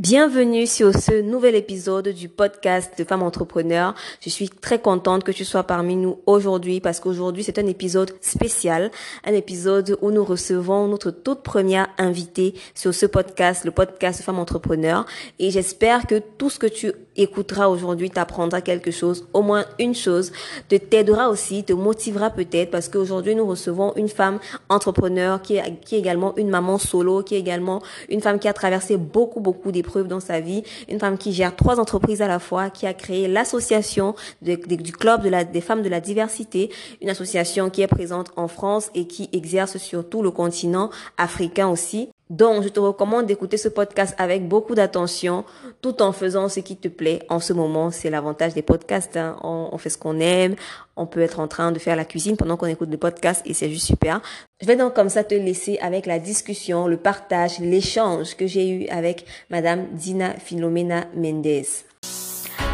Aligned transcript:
Bienvenue 0.00 0.66
sur 0.66 0.92
ce 0.92 1.22
nouvel 1.22 1.54
épisode 1.54 2.08
du 2.08 2.28
podcast 2.28 2.98
de 2.98 3.04
Femmes 3.04 3.22
Entrepreneurs. 3.22 3.94
Je 4.20 4.28
suis 4.28 4.48
très 4.48 4.80
contente 4.80 5.22
que 5.22 5.30
tu 5.30 5.44
sois 5.44 5.62
parmi 5.62 5.94
nous 5.94 6.18
aujourd'hui 6.26 6.80
parce 6.80 6.98
qu'aujourd'hui 6.98 7.44
c'est 7.44 7.60
un 7.60 7.66
épisode 7.68 8.10
spécial, 8.20 8.90
un 9.24 9.34
épisode 9.34 9.96
où 10.02 10.10
nous 10.10 10.24
recevons 10.24 10.88
notre 10.88 11.12
toute 11.12 11.44
première 11.44 11.86
invitée 11.96 12.54
sur 12.74 12.92
ce 12.92 13.06
podcast, 13.06 13.64
le 13.64 13.70
podcast 13.70 14.18
de 14.18 14.24
Femmes 14.24 14.40
Entrepreneurs. 14.40 15.06
Et 15.38 15.52
j'espère 15.52 16.08
que 16.08 16.18
tout 16.18 16.50
ce 16.50 16.58
que 16.58 16.66
tu 16.66 16.90
écouteras 17.16 17.68
aujourd'hui 17.68 18.10
t'apprendra 18.10 18.60
quelque 18.60 18.90
chose, 18.90 19.26
au 19.32 19.42
moins 19.42 19.64
une 19.78 19.94
chose, 19.94 20.32
te 20.68 20.76
t'aidera 20.76 21.30
aussi, 21.30 21.64
te 21.64 21.72
motivera 21.72 22.30
peut-être 22.30 22.70
parce 22.70 22.88
qu'aujourd'hui 22.88 23.34
nous 23.34 23.46
recevons 23.46 23.92
une 23.96 24.08
femme 24.08 24.38
entrepreneur 24.68 25.40
qui 25.40 25.56
est, 25.56 25.80
qui 25.84 25.96
est 25.96 25.98
également 25.98 26.36
une 26.36 26.50
maman 26.50 26.78
solo, 26.78 27.22
qui 27.22 27.34
est 27.34 27.38
également 27.38 27.82
une 28.08 28.20
femme 28.20 28.38
qui 28.38 28.48
a 28.48 28.52
traversé 28.52 28.96
beaucoup, 28.96 29.40
beaucoup 29.40 29.72
des 29.72 29.82
preuve 29.82 30.08
dans 30.08 30.20
sa 30.20 30.40
vie, 30.40 30.62
une 30.88 30.98
femme 30.98 31.18
qui 31.18 31.32
gère 31.32 31.54
trois 31.54 31.78
entreprises 31.78 32.22
à 32.22 32.28
la 32.28 32.38
fois, 32.38 32.70
qui 32.70 32.86
a 32.86 32.94
créé 32.94 33.28
l'association 33.28 34.14
du 34.42 34.92
club 34.92 35.22
de 35.22 35.28
la, 35.28 35.44
des 35.44 35.60
femmes 35.60 35.82
de 35.82 35.88
la 35.88 36.00
diversité, 36.00 36.70
une 37.00 37.10
association 37.10 37.70
qui 37.70 37.82
est 37.82 37.86
présente 37.86 38.30
en 38.36 38.48
France 38.48 38.90
et 38.94 39.06
qui 39.06 39.28
exerce 39.32 39.76
sur 39.76 40.08
tout 40.08 40.22
le 40.22 40.30
continent 40.30 40.90
africain 41.18 41.68
aussi. 41.68 42.08
Donc, 42.30 42.62
je 42.62 42.68
te 42.68 42.80
recommande 42.80 43.26
d'écouter 43.26 43.58
ce 43.58 43.68
podcast 43.68 44.14
avec 44.16 44.48
beaucoup 44.48 44.74
d'attention, 44.74 45.44
tout 45.82 46.00
en 46.00 46.12
faisant 46.12 46.48
ce 46.48 46.60
qui 46.60 46.76
te 46.76 46.88
plaît. 46.88 47.20
En 47.28 47.38
ce 47.38 47.52
moment, 47.52 47.90
c'est 47.90 48.08
l'avantage 48.08 48.54
des 48.54 48.62
podcasts. 48.62 49.16
Hein. 49.16 49.36
On, 49.42 49.76
fait 49.76 49.90
ce 49.90 49.98
qu'on 49.98 50.18
aime. 50.20 50.56
On 50.96 51.06
peut 51.06 51.20
être 51.20 51.38
en 51.38 51.48
train 51.48 51.70
de 51.70 51.78
faire 51.78 51.96
la 51.96 52.06
cuisine 52.06 52.36
pendant 52.36 52.56
qu'on 52.56 52.66
écoute 52.66 52.90
le 52.90 52.96
podcast 52.96 53.42
et 53.44 53.52
c'est 53.52 53.68
juste 53.68 53.86
super. 53.86 54.22
Je 54.62 54.66
vais 54.66 54.76
donc 54.76 54.94
comme 54.94 55.10
ça 55.10 55.22
te 55.22 55.34
laisser 55.34 55.78
avec 55.82 56.06
la 56.06 56.18
discussion, 56.18 56.86
le 56.86 56.96
partage, 56.96 57.58
l'échange 57.58 58.36
que 58.36 58.46
j'ai 58.46 58.68
eu 58.68 58.86
avec 58.88 59.26
Madame 59.50 59.86
Dina 59.92 60.34
Filomena 60.34 61.04
Mendez. 61.14 61.66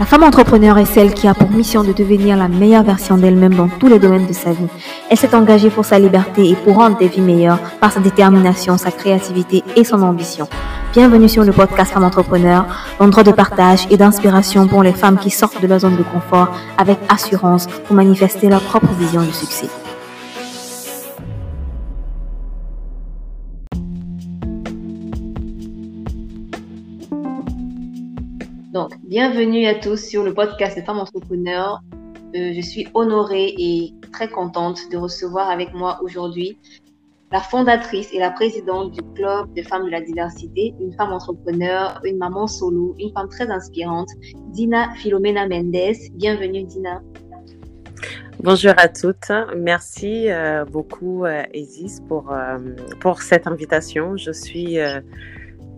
La 0.01 0.07
femme 0.07 0.23
entrepreneur 0.23 0.79
est 0.79 0.87
celle 0.87 1.13
qui 1.13 1.29
a 1.29 1.35
pour 1.35 1.51
mission 1.51 1.85
de 1.85 1.93
devenir 1.93 2.35
la 2.35 2.49
meilleure 2.49 2.85
version 2.85 3.19
d'elle-même 3.19 3.53
dans 3.53 3.69
tous 3.69 3.87
les 3.87 3.99
domaines 3.99 4.27
de 4.27 4.33
sa 4.33 4.53
vie. 4.53 4.67
Elle 5.11 5.19
s'est 5.19 5.35
engagée 5.35 5.69
pour 5.69 5.85
sa 5.85 5.99
liberté 5.99 6.49
et 6.49 6.55
pour 6.55 6.77
rendre 6.77 6.97
des 6.97 7.09
vies 7.09 7.21
meilleures 7.21 7.61
par 7.81 7.93
sa 7.93 8.01
détermination, 8.01 8.79
sa 8.79 8.93
créativité 8.93 9.63
et 9.77 9.85
son 9.85 10.01
ambition. 10.01 10.49
Bienvenue 10.95 11.29
sur 11.29 11.45
le 11.45 11.53
podcast 11.53 11.93
Femme 11.93 12.05
Entrepreneur, 12.05 12.65
l'endroit 12.99 13.25
de 13.25 13.33
partage 13.33 13.87
et 13.91 13.99
d'inspiration 13.99 14.67
pour 14.67 14.83
les 14.83 14.95
femmes 14.95 15.19
qui 15.19 15.29
sortent 15.29 15.61
de 15.61 15.67
leur 15.67 15.81
zone 15.81 15.97
de 15.97 16.03
confort 16.03 16.49
avec 16.79 16.99
assurance 17.11 17.67
pour 17.67 17.95
manifester 17.95 18.49
leur 18.49 18.63
propre 18.63 18.89
vision 18.99 19.21
du 19.21 19.35
succès. 19.35 19.69
Bienvenue 29.11 29.67
à 29.67 29.75
tous 29.75 29.97
sur 29.97 30.23
le 30.23 30.33
podcast 30.33 30.77
des 30.77 30.85
femmes 30.85 31.01
entrepreneurs. 31.01 31.81
Euh, 32.37 32.53
je 32.55 32.61
suis 32.61 32.87
honorée 32.95 33.53
et 33.59 33.93
très 34.13 34.29
contente 34.29 34.89
de 34.93 34.97
recevoir 34.97 35.51
avec 35.51 35.75
moi 35.75 35.99
aujourd'hui 36.05 36.57
la 37.33 37.41
fondatrice 37.41 38.15
et 38.15 38.21
la 38.21 38.31
présidente 38.31 38.93
du 38.93 39.01
Club 39.17 39.53
des 39.53 39.65
femmes 39.65 39.87
de 39.87 39.91
la 39.91 40.01
diversité, 40.01 40.75
une 40.79 40.93
femme 40.93 41.13
entrepreneur, 41.13 42.01
une 42.05 42.19
maman 42.19 42.47
solo, 42.47 42.95
une 43.01 43.13
femme 43.13 43.29
très 43.29 43.51
inspirante, 43.51 44.11
Dina 44.53 44.95
Filomena 44.95 45.49
Mendes. 45.49 45.97
Bienvenue 46.13 46.63
Dina. 46.63 47.03
Bonjour 48.39 48.75
à 48.77 48.87
toutes. 48.87 49.33
Merci 49.57 50.31
euh, 50.31 50.65
beaucoup, 50.65 51.25
euh, 51.25 51.43
pour, 52.07 52.33
euh, 52.33 52.59
pour 53.01 53.23
cette 53.23 53.49
invitation. 53.49 54.17
Je 54.17 54.31
suis 54.31 54.79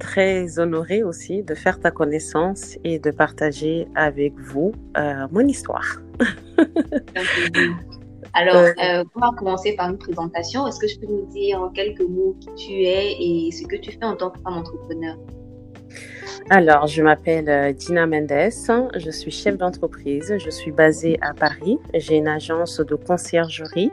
très 0.02 0.58
honorée 0.58 1.04
aussi 1.04 1.44
de 1.44 1.54
faire 1.54 1.78
ta 1.78 1.92
connaissance 1.92 2.76
et 2.82 2.98
de 2.98 3.10
partager 3.12 3.86
avec 3.94 4.34
vous 4.36 4.72
euh, 4.96 5.28
mon 5.30 5.46
histoire. 5.46 6.02
Alors, 8.34 8.56
euh, 8.56 8.72
euh, 8.82 9.04
on 9.14 9.20
va 9.20 9.30
commencer 9.36 9.76
par 9.76 9.90
une 9.90 9.98
présentation. 9.98 10.66
Est-ce 10.66 10.80
que 10.80 10.88
je 10.88 10.98
peux 10.98 11.06
nous 11.06 11.26
dire 11.26 11.62
en 11.62 11.68
quelques 11.68 12.02
mots 12.02 12.34
qui 12.40 12.48
tu 12.56 12.72
es 12.82 13.12
et 13.20 13.52
ce 13.52 13.64
que 13.66 13.76
tu 13.76 13.92
fais 13.92 14.04
en 14.04 14.16
tant 14.16 14.30
que 14.30 14.40
femme 14.40 14.54
entrepreneur? 14.54 15.16
Alors, 16.50 16.88
je 16.88 17.02
m'appelle 17.02 17.74
Dina 17.76 18.06
Mendes, 18.06 18.50
je 18.96 19.10
suis 19.10 19.30
chef 19.30 19.56
d'entreprise, 19.56 20.34
je 20.36 20.50
suis 20.50 20.72
basée 20.72 21.16
à 21.20 21.32
Paris, 21.32 21.78
j'ai 21.94 22.16
une 22.16 22.26
agence 22.26 22.80
de 22.80 22.94
conciergerie 22.96 23.92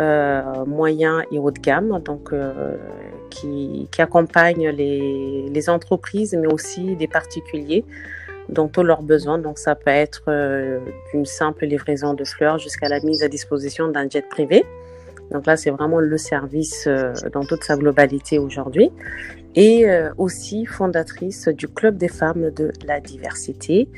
euh, 0.00 0.64
moyen 0.64 1.22
et 1.30 1.38
haut 1.38 1.52
de 1.52 1.60
gamme, 1.60 2.00
donc 2.00 2.32
euh, 2.32 2.76
qui, 3.34 3.88
qui, 3.90 4.02
accompagne 4.02 4.68
les, 4.68 5.68
entreprises, 5.68 6.36
mais 6.38 6.52
aussi 6.52 6.96
des 6.96 7.08
particuliers 7.08 7.84
dans 8.48 8.68
tous 8.68 8.82
leurs 8.82 9.02
besoins. 9.02 9.38
Donc 9.38 9.58
ça 9.58 9.74
peut 9.74 9.90
être 9.90 10.24
euh, 10.28 10.80
d'une 11.10 11.24
simple 11.24 11.64
livraison 11.66 12.12
de 12.14 12.24
fleurs 12.24 12.58
jusqu'à 12.58 12.88
la 12.88 13.00
mise 13.00 13.22
à 13.22 13.28
disposition 13.28 13.88
d'un 13.88 14.08
jet 14.08 14.28
privé. 14.28 14.64
Donc 15.30 15.46
là, 15.46 15.56
c'est 15.56 15.70
vraiment 15.70 16.00
le 16.00 16.18
service 16.18 16.84
euh, 16.86 17.12
dans 17.32 17.44
toute 17.44 17.64
sa 17.64 17.76
globalité 17.76 18.38
aujourd'hui. 18.38 18.90
Et 19.54 19.88
euh, 19.88 20.10
aussi 20.18 20.66
fondatrice 20.66 21.48
du 21.48 21.68
Club 21.68 21.96
des 21.96 22.08
femmes 22.08 22.50
de 22.50 22.72
la 22.86 23.00
diversité. 23.00 23.88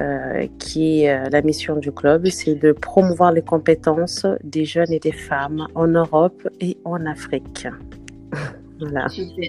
Euh, 0.00 0.48
qui 0.58 1.04
est 1.04 1.30
la 1.30 1.40
mission 1.40 1.76
du 1.76 1.92
club, 1.92 2.26
c'est 2.26 2.56
de 2.56 2.72
promouvoir 2.72 3.30
les 3.30 3.42
compétences 3.42 4.26
des 4.42 4.64
jeunes 4.64 4.92
et 4.92 4.98
des 4.98 5.12
femmes 5.12 5.68
en 5.76 5.86
Europe 5.86 6.48
et 6.60 6.76
en 6.84 7.06
Afrique. 7.06 7.68
voilà. 8.78 9.08
Super. 9.08 9.48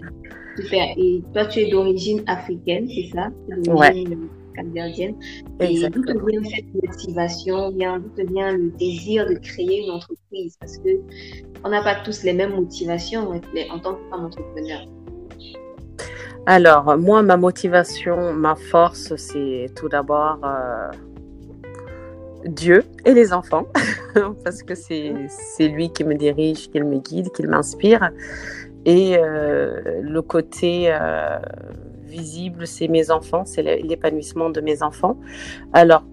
Super. 0.58 0.86
Et 0.98 1.22
toi, 1.34 1.46
tu 1.46 1.60
es 1.60 1.70
d'origine 1.70 2.24
africaine, 2.28 2.88
c'est 2.88 3.10
ça? 3.14 3.30
Oui. 3.68 4.08
Capverdienne. 4.56 5.16
Et 5.60 5.90
d'où 5.90 6.02
te 6.04 6.14
vient 6.14 6.44
cette 6.44 6.74
motivation, 6.82 7.72
d'où 7.72 8.10
te 8.16 8.26
vient 8.32 8.54
le 8.54 8.70
désir 8.80 9.28
de 9.28 9.34
créer 9.34 9.84
une 9.84 9.92
entreprise? 9.92 10.56
Parce 10.60 10.78
que 10.78 10.90
on 11.64 11.70
n'a 11.70 11.84
pas 11.84 11.96
tous 11.96 12.24
les 12.24 12.34
mêmes 12.34 12.56
motivations 12.56 13.30
en 13.30 13.80
tant 13.80 13.96
que 13.96 14.10
femme 14.10 14.26
entrepreneur. 14.26 14.86
Alors, 16.46 16.96
moi, 16.98 17.24
ma 17.24 17.38
motivation, 17.38 18.32
ma 18.34 18.56
force, 18.56 19.16
c'est 19.16 19.66
tout 19.76 19.90
d'abord 19.90 20.40
euh, 20.44 20.92
Dieu 22.46 22.84
et 23.04 23.14
les 23.16 23.34
enfants, 23.34 23.68
parce 24.44 24.62
que 24.62 24.76
c'est 24.76 25.68
lui 25.68 25.92
qui 25.92 26.04
me 26.04 26.14
dirige, 26.14 26.70
qui 26.70 26.80
me 26.80 27.00
guide, 27.00 27.32
qui 27.32 27.44
m'inspire. 27.48 28.12
Et 28.86 29.18
euh, 29.18 30.02
le 30.02 30.22
côté 30.22 30.88
euh, 30.90 31.40
visible, 32.04 32.68
c'est 32.68 32.88
mes 32.88 33.12
enfants, 33.12 33.44
c'est 33.46 33.64
l'épanouissement 33.64 34.50
de 34.50 34.62
mes 34.62 34.84
enfants. 34.84 35.18
Alors, 35.74 36.04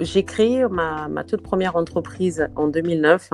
j'ai 0.00 0.24
créé 0.24 0.66
ma, 0.68 1.08
ma, 1.08 1.22
toute 1.22 1.42
première 1.42 1.76
entreprise 1.76 2.48
en 2.56 2.66
2009 2.68 3.30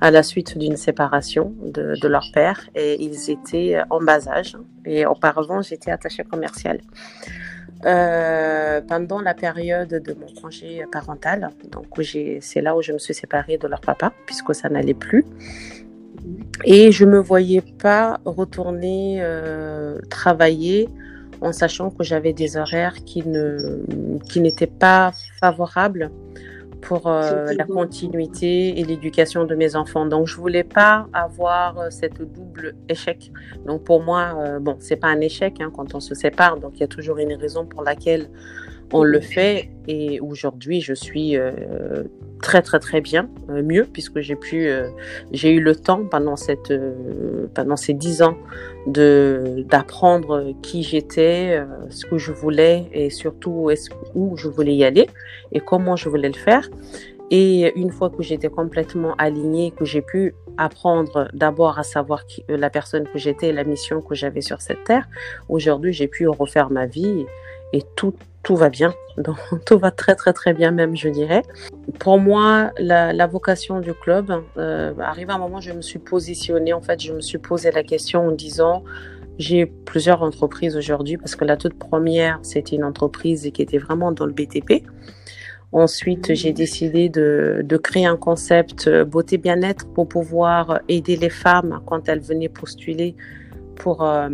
à 0.00 0.10
la 0.10 0.22
suite 0.22 0.58
d'une 0.58 0.76
séparation 0.76 1.54
de, 1.62 1.94
de, 2.00 2.08
leur 2.08 2.24
père 2.32 2.68
et 2.74 3.00
ils 3.02 3.30
étaient 3.30 3.80
en 3.90 4.00
bas 4.00 4.28
âge. 4.28 4.56
Et 4.84 5.06
auparavant, 5.06 5.62
j'étais 5.62 5.90
attachée 5.90 6.24
commerciale. 6.24 6.80
Euh, 7.86 8.82
pendant 8.82 9.22
la 9.22 9.32
période 9.32 9.88
de 9.88 10.12
mon 10.12 10.26
congé 10.42 10.84
parental, 10.92 11.48
donc 11.72 11.86
c'est 12.40 12.60
là 12.60 12.76
où 12.76 12.82
je 12.82 12.92
me 12.92 12.98
suis 12.98 13.14
séparée 13.14 13.56
de 13.56 13.66
leur 13.66 13.80
papa, 13.80 14.12
puisque 14.26 14.54
ça 14.54 14.68
n'allait 14.68 14.92
plus. 14.92 15.24
Et 16.64 16.92
je 16.92 17.04
me 17.04 17.18
voyais 17.18 17.62
pas 17.82 18.20
retourner 18.24 19.18
euh, 19.20 19.98
travailler 20.10 20.88
en 21.40 21.52
sachant 21.52 21.90
que 21.90 22.04
j'avais 22.04 22.32
des 22.32 22.56
horaires 22.56 23.02
qui 23.04 23.26
ne 23.26 23.82
qui 24.28 24.40
n'étaient 24.40 24.66
pas 24.66 25.12
favorables 25.40 26.10
pour 26.80 27.06
euh, 27.06 27.52
la 27.52 27.64
continuité 27.64 28.78
et 28.78 28.84
l'éducation 28.84 29.44
de 29.44 29.54
mes 29.54 29.76
enfants. 29.76 30.06
Donc, 30.06 30.26
je 30.26 30.36
voulais 30.36 30.64
pas 30.64 31.06
avoir 31.12 31.78
euh, 31.78 31.90
cette 31.90 32.22
double 32.22 32.74
échec. 32.88 33.30
Donc, 33.66 33.84
pour 33.84 34.02
moi, 34.02 34.34
euh, 34.38 34.58
bon, 34.58 34.76
c'est 34.80 34.96
pas 34.96 35.08
un 35.08 35.20
échec 35.20 35.60
hein, 35.60 35.70
quand 35.74 35.94
on 35.94 36.00
se 36.00 36.14
sépare. 36.14 36.58
Donc, 36.58 36.72
il 36.76 36.80
y 36.80 36.84
a 36.84 36.88
toujours 36.88 37.18
une 37.18 37.34
raison 37.34 37.66
pour 37.66 37.82
laquelle 37.82 38.30
on 38.92 39.04
le 39.04 39.20
fait 39.20 39.70
et 39.88 40.20
aujourd'hui 40.20 40.80
je 40.80 40.94
suis 40.94 41.36
euh, 41.36 42.04
très 42.42 42.62
très 42.62 42.78
très 42.78 43.00
bien, 43.00 43.28
euh, 43.48 43.62
mieux 43.62 43.84
puisque 43.84 44.20
j'ai 44.20 44.36
pu, 44.36 44.66
euh, 44.66 44.88
j'ai 45.32 45.52
eu 45.52 45.60
le 45.60 45.74
temps 45.76 46.04
pendant 46.04 46.36
cette, 46.36 46.72
pendant 47.54 47.76
ces 47.76 47.94
dix 47.94 48.22
ans 48.22 48.36
de 48.86 49.64
d'apprendre 49.68 50.52
qui 50.62 50.82
j'étais, 50.82 51.62
ce 51.90 52.06
que 52.06 52.18
je 52.18 52.32
voulais 52.32 52.88
et 52.92 53.10
surtout 53.10 53.70
où 54.14 54.36
je 54.36 54.48
voulais 54.48 54.74
y 54.74 54.84
aller 54.84 55.08
et 55.52 55.60
comment 55.60 55.96
je 55.96 56.08
voulais 56.08 56.28
le 56.28 56.34
faire. 56.34 56.68
Et 57.32 57.78
une 57.78 57.92
fois 57.92 58.10
que 58.10 58.24
j'étais 58.24 58.48
complètement 58.48 59.14
alignée, 59.14 59.70
que 59.70 59.84
j'ai 59.84 60.02
pu 60.02 60.34
apprendre 60.56 61.28
d'abord 61.32 61.78
à 61.78 61.84
savoir 61.84 62.26
qui, 62.26 62.44
la 62.48 62.70
personne 62.70 63.06
que 63.06 63.18
j'étais 63.18 63.48
et 63.48 63.52
la 63.52 63.62
mission 63.62 64.00
que 64.00 64.16
j'avais 64.16 64.40
sur 64.40 64.60
cette 64.60 64.82
terre, 64.82 65.06
aujourd'hui 65.48 65.92
j'ai 65.92 66.08
pu 66.08 66.26
refaire 66.26 66.70
ma 66.70 66.86
vie 66.86 67.24
et 67.72 67.82
tout, 67.94 68.14
tout 68.42 68.56
va 68.56 68.68
bien. 68.68 68.94
Donc, 69.16 69.36
tout 69.66 69.78
va 69.78 69.90
très 69.90 70.14
très 70.14 70.32
très 70.32 70.54
bien 70.54 70.70
même, 70.70 70.96
je 70.96 71.08
dirais. 71.08 71.42
Pour 71.98 72.18
moi, 72.18 72.70
la, 72.78 73.12
la 73.12 73.26
vocation 73.26 73.80
du 73.80 73.92
club, 73.92 74.32
euh, 74.56 74.92
arrivé 75.00 75.32
à 75.32 75.34
un 75.34 75.38
moment, 75.38 75.60
je 75.60 75.72
me 75.72 75.82
suis 75.82 75.98
positionnée, 75.98 76.72
en 76.72 76.80
fait, 76.80 77.00
je 77.00 77.12
me 77.12 77.20
suis 77.20 77.38
posé 77.38 77.70
la 77.70 77.82
question 77.82 78.28
en 78.28 78.32
disant, 78.32 78.84
J'ai 79.38 79.66
plusieurs 79.66 80.22
entreprises 80.22 80.76
aujourd'hui 80.76 81.16
parce 81.16 81.36
que 81.36 81.44
la 81.44 81.56
toute 81.56 81.78
première, 81.78 82.38
c'était 82.42 82.76
une 82.76 82.84
entreprise 82.84 83.50
qui 83.52 83.62
était 83.62 83.78
vraiment 83.78 84.12
dans 84.12 84.26
le 84.26 84.32
BTP. 84.32 84.84
Ensuite, 85.72 86.34
j'ai 86.34 86.52
décidé 86.52 87.08
de, 87.08 87.60
de, 87.62 87.76
créer 87.76 88.04
un 88.04 88.16
concept 88.16 88.88
euh, 88.88 89.04
beauté 89.04 89.38
bien-être 89.38 89.86
pour 89.86 90.08
pouvoir 90.08 90.80
aider 90.88 91.16
les 91.16 91.30
femmes 91.30 91.80
quand 91.86 92.08
elles 92.08 92.20
venaient 92.20 92.48
postuler 92.48 93.14
pour, 93.80 94.04
euh, 94.04 94.28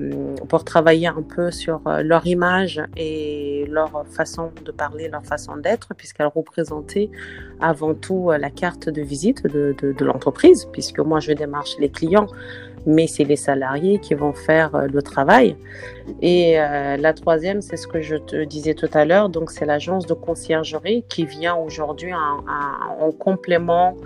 pour 0.48 0.64
travailler 0.64 1.06
un 1.06 1.22
peu 1.22 1.50
sur 1.50 1.80
euh, 1.86 2.02
leur 2.02 2.26
image 2.26 2.82
et 2.96 3.66
leur 3.70 4.04
façon 4.08 4.50
de 4.64 4.72
parler, 4.72 5.08
leur 5.08 5.24
façon 5.24 5.56
d'être, 5.56 5.94
puisqu'elles 5.94 6.32
représentaient 6.34 7.10
avant 7.60 7.94
tout 7.94 8.30
la 8.30 8.50
carte 8.50 8.88
de 8.88 9.02
visite 9.02 9.46
de, 9.46 9.74
de, 9.80 9.92
de 9.92 10.04
l'entreprise, 10.04 10.68
puisque 10.72 10.98
moi 10.98 11.20
je 11.20 11.32
démarche 11.32 11.76
les 11.78 11.88
clients 11.88 12.26
mais 12.86 13.08
c'est 13.08 13.24
les 13.24 13.36
salariés 13.36 13.98
qui 13.98 14.14
vont 14.14 14.32
faire 14.32 14.74
euh, 14.74 14.86
le 14.86 15.02
travail. 15.02 15.56
Et 16.22 16.58
euh, 16.58 16.96
la 16.96 17.12
troisième, 17.12 17.60
c'est 17.60 17.76
ce 17.76 17.88
que 17.88 18.00
je 18.00 18.16
te 18.16 18.44
disais 18.44 18.74
tout 18.74 18.88
à 18.94 19.04
l'heure, 19.04 19.28
donc 19.28 19.50
c'est 19.50 19.66
l'agence 19.66 20.06
de 20.06 20.14
conciergerie 20.14 21.04
qui 21.08 21.26
vient 21.26 21.56
aujourd'hui 21.56 22.12
en, 22.14 23.10
complément, 23.12 23.96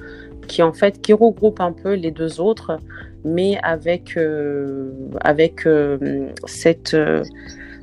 qui 0.49 0.63
en 0.63 0.73
fait 0.73 1.01
qui 1.01 1.13
regroupe 1.13 1.61
un 1.61 1.73
peu 1.73 1.93
les 1.93 2.11
deux 2.11 2.41
autres, 2.41 2.79
mais 3.25 3.59
avec 3.63 4.17
euh, 4.17 4.93
avec 5.21 5.67
cette 6.47 6.97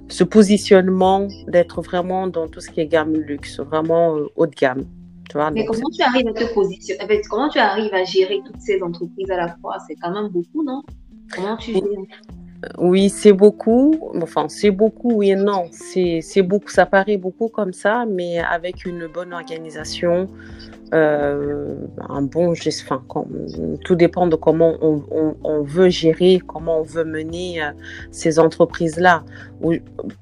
ce 0.09 0.23
positionnement 0.23 1.27
d'être 1.47 1.81
vraiment 1.81 2.27
dans 2.27 2.47
tout 2.47 2.61
ce 2.61 2.69
qui 2.69 2.79
est 2.79 2.87
gamme 2.87 3.13
luxe, 3.13 3.59
vraiment 3.59 4.15
haut 4.35 4.47
de 4.47 4.55
gamme. 4.55 4.85
Mais 5.53 5.65
comment 5.65 5.89
tu 5.89 6.01
arrives 6.01 6.27
à 6.27 6.33
te 6.33 6.53
positionner? 6.53 7.21
Comment 7.29 7.49
tu 7.49 7.59
arrives 7.59 7.93
à 7.93 8.03
gérer 8.05 8.41
toutes 8.45 8.61
ces 8.61 8.81
entreprises 8.81 9.29
à 9.29 9.37
la 9.37 9.55
fois? 9.57 9.77
C'est 9.87 9.95
quand 9.95 10.11
même 10.11 10.29
beaucoup, 10.29 10.63
non? 10.63 10.81
Comment 11.33 11.57
tu 11.57 11.73
gères? 11.73 11.83
Oui, 12.77 13.09
c'est 13.09 13.33
beaucoup. 13.33 14.11
Enfin, 14.21 14.47
c'est 14.49 14.71
beaucoup, 14.71 15.13
oui 15.13 15.31
et 15.31 15.35
non. 15.35 15.65
C'est 15.71 16.41
beaucoup. 16.41 16.69
Ça 16.69 16.85
paraît 16.85 17.17
beaucoup 17.17 17.47
comme 17.47 17.73
ça, 17.73 18.05
mais 18.07 18.39
avec 18.39 18.85
une 18.85 19.07
bonne 19.07 19.33
organisation, 19.33 20.27
euh, 20.93 21.75
un 22.09 22.21
bon 22.21 22.53
geste. 22.53 22.83
Enfin, 22.85 23.03
tout 23.83 23.95
dépend 23.95 24.27
de 24.27 24.35
comment 24.35 24.75
on, 24.81 25.03
on, 25.43 25.61
veut 25.63 25.89
gérer, 25.89 26.39
comment 26.45 26.79
on 26.79 26.83
veut 26.83 27.05
mener 27.05 27.61
euh, 27.61 27.71
ces 28.11 28.39
entreprises-là. 28.39 29.23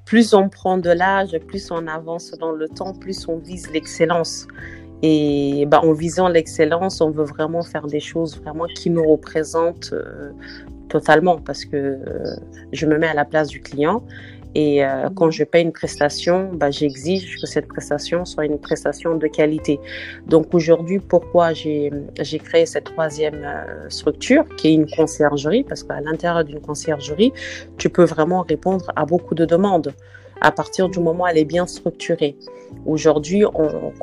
Plus 0.04 0.34
on 0.34 0.48
prend 0.48 0.78
de 0.78 0.90
l'âge, 0.90 1.38
plus 1.46 1.70
on 1.70 1.86
avance 1.86 2.32
dans 2.32 2.52
le 2.52 2.68
temps, 2.68 2.92
plus 2.92 3.28
on 3.28 3.38
vise 3.38 3.70
l'excellence. 3.70 4.46
Et 5.02 5.66
bah, 5.66 5.80
en 5.82 5.92
visant 5.92 6.28
l'excellence, 6.28 7.00
on 7.00 7.10
veut 7.10 7.24
vraiment 7.24 7.62
faire 7.62 7.86
des 7.86 8.00
choses 8.00 8.40
vraiment 8.40 8.64
qui 8.64 8.90
nous 8.90 9.04
représentent 9.04 9.90
euh, 9.92 10.32
totalement 10.88 11.38
parce 11.38 11.64
que 11.64 11.76
euh, 11.76 12.36
je 12.72 12.86
me 12.86 12.98
mets 12.98 13.08
à 13.08 13.14
la 13.14 13.24
place 13.24 13.48
du 13.48 13.60
client. 13.60 14.02
Et 14.54 14.82
euh, 14.82 15.10
quand 15.14 15.30
je 15.30 15.44
paye 15.44 15.64
une 15.64 15.72
prestation, 15.72 16.50
bah, 16.54 16.70
j'exige 16.70 17.38
que 17.38 17.46
cette 17.46 17.68
prestation 17.68 18.24
soit 18.24 18.46
une 18.46 18.58
prestation 18.58 19.14
de 19.14 19.26
qualité. 19.26 19.78
Donc 20.26 20.54
aujourd'hui, 20.54 20.98
pourquoi 20.98 21.52
j'ai 21.52 21.90
créé 22.38 22.64
cette 22.64 22.84
troisième 22.84 23.46
structure 23.90 24.44
qui 24.56 24.68
est 24.68 24.74
une 24.74 24.88
conciergerie? 24.88 25.62
Parce 25.62 25.82
qu'à 25.82 26.00
l'intérieur 26.00 26.42
d'une 26.42 26.60
conciergerie, 26.60 27.34
tu 27.76 27.90
peux 27.90 28.04
vraiment 28.04 28.40
répondre 28.42 28.90
à 28.96 29.04
beaucoup 29.04 29.34
de 29.34 29.44
demandes 29.44 29.92
à 30.40 30.52
partir 30.52 30.88
du 30.88 31.00
moment 31.00 31.24
où 31.24 31.26
elle 31.26 31.38
est 31.38 31.44
bien 31.44 31.66
structurée. 31.66 32.36
Aujourd'hui, 32.84 33.44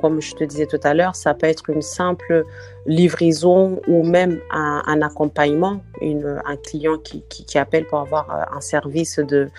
comme 0.02 0.22
je 0.22 0.34
te 0.36 0.44
disais 0.44 0.66
tout 0.66 0.80
à 0.84 0.94
l'heure, 0.94 1.16
ça 1.16 1.34
peut 1.34 1.48
être 1.48 1.70
une 1.70 1.82
simple 1.82 2.46
livraison 2.86 3.82
ou 3.88 4.04
même 4.04 4.40
un, 4.52 5.02
accompagnement, 5.02 5.82
un 6.02 6.56
client 6.58 6.98
qui, 6.98 7.24
qui, 7.30 7.58
appelle 7.58 7.86
pour 7.88 8.00
avoir 8.00 8.30
euh, 8.30 8.58
un 8.58 8.62
service 8.62 9.20
de, 9.20 9.50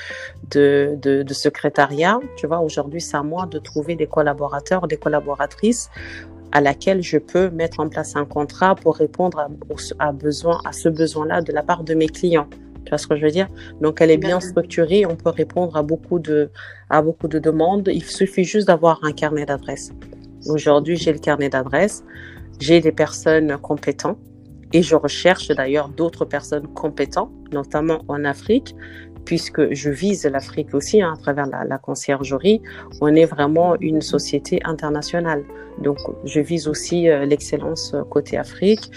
de, 0.51 0.97
de, 1.01 1.23
de 1.23 1.35
secrétariat. 1.35 2.19
Tu 2.37 2.47
vois, 2.47 2.61
aujourd'hui, 2.61 3.01
c'est 3.01 3.17
à 3.17 3.23
moi 3.23 3.47
de 3.47 3.59
trouver 3.59 3.95
des 3.97 4.07
collaborateurs, 4.07 4.89
des 4.89 4.97
collaboratrices 4.97 5.91
à 6.53 6.61
laquelle 6.61 7.03
je 7.03 7.19
peux 7.19 7.51
mettre 7.51 7.81
en 7.81 7.89
place 7.89 8.15
un 8.15 8.25
contrat 8.25 8.75
pour 8.77 8.97
répondre 8.97 9.39
à, 9.41 9.49
à, 9.99 10.13
besoin, 10.13 10.61
à 10.65 10.73
ce 10.73 10.89
besoin-là 10.89 11.43
de 11.43 11.53
la 11.53 11.63
part 11.63 11.83
de 11.83 11.95
mes 11.95 12.09
clients. 12.09 12.49
Tu 12.85 12.91
vois 12.91 12.99
ce 12.99 13.07
que 13.07 13.17
je 13.17 13.23
veux 13.23 13.31
dire? 13.31 13.49
Donc, 13.81 14.01
elle 14.01 14.11
est 14.11 14.19
bien 14.19 14.41
structurée. 14.41 15.07
On 15.07 15.17
peut 15.17 15.31
répondre 15.31 15.77
à 15.77 15.83
beaucoup 15.83 16.19
de, 16.19 16.51
à 16.91 17.03
beaucoup 17.03 17.29
de 17.29 17.39
demandes. 17.39 17.89
Il 17.93 18.05
suffit 18.05 18.45
juste 18.45 18.67
d'avoir 18.67 19.01
un 19.03 19.13
carnet 19.13 19.47
d'adresses. 19.47 19.93
Aujourd'hui, 20.47 20.97
j'ai 20.97 21.13
le 21.13 21.19
carnet 21.19 21.49
d'adresses. 21.49 22.05
J'ai 22.61 22.81
des 22.81 22.93
personnes 22.93 23.57
compétentes 23.59 24.19
et 24.73 24.83
je 24.83 24.95
recherche 24.95 25.49
d'ailleurs 25.49 25.89
d'autres 25.89 26.25
personnes 26.25 26.67
compétentes, 26.69 27.31
notamment 27.53 28.05
en 28.09 28.25
Afrique, 28.25 28.75
puisque 29.25 29.73
je 29.73 29.91
vise 29.91 30.25
l'Afrique 30.27 30.75
aussi 30.75 31.01
hein, 31.01 31.15
à 31.15 31.17
travers 31.17 31.47
la, 31.47 31.65
la, 31.65 31.79
conciergerie. 31.79 32.61
On 33.01 33.15
est 33.15 33.25
vraiment 33.25 33.77
une 33.81 34.03
société 34.03 34.61
internationale. 34.65 35.45
Donc, 35.81 35.99
je 36.25 36.41
vise 36.41 36.69
aussi 36.69 37.09
euh, 37.09 37.25
l'excellence 37.25 37.95
côté 38.11 38.37
Afrique 38.37 38.91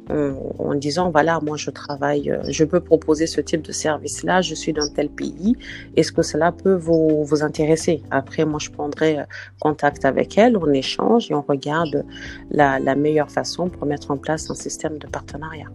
en, 0.10 0.76
disant 0.76 1.12
voilà, 1.12 1.40
moi 1.42 1.58
je 1.58 1.70
travaille, 1.70 2.32
euh, 2.32 2.42
je 2.48 2.64
peux 2.64 2.80
proposer 2.80 3.28
ce 3.28 3.42
type 3.42 3.62
de 3.62 3.72
service-là, 3.72 4.42
je 4.42 4.56
suis 4.56 4.74
dans 4.74 4.88
tel 4.92 5.10
pays, 5.10 5.56
est-ce 5.96 6.12
que 6.12 6.22
cela 6.22 6.52
peut 6.52 6.74
vous, 6.74 7.24
vous 7.24 7.44
intéresser? 7.44 8.02
Après, 8.10 8.46
moi 8.46 8.60
je 8.60 8.70
prendrai 8.70 9.20
euh, 9.20 9.24
contact 9.60 10.06
avec 10.06 10.38
elle, 10.38 10.58
on 10.58 10.72
échange 10.74 11.30
et 11.30 11.36
on 11.36 11.42
regarde 11.42 12.06
la, 12.52 12.80
la 12.80 12.96
meilleure 12.96 13.32
façon 13.32 13.70
pour 13.70 13.86
mettre 13.86 14.12
en 14.12 14.18
place 14.18 14.50
un 14.50 14.56
système 14.56 14.98
de 14.98 15.08
partenariat. 15.08 15.68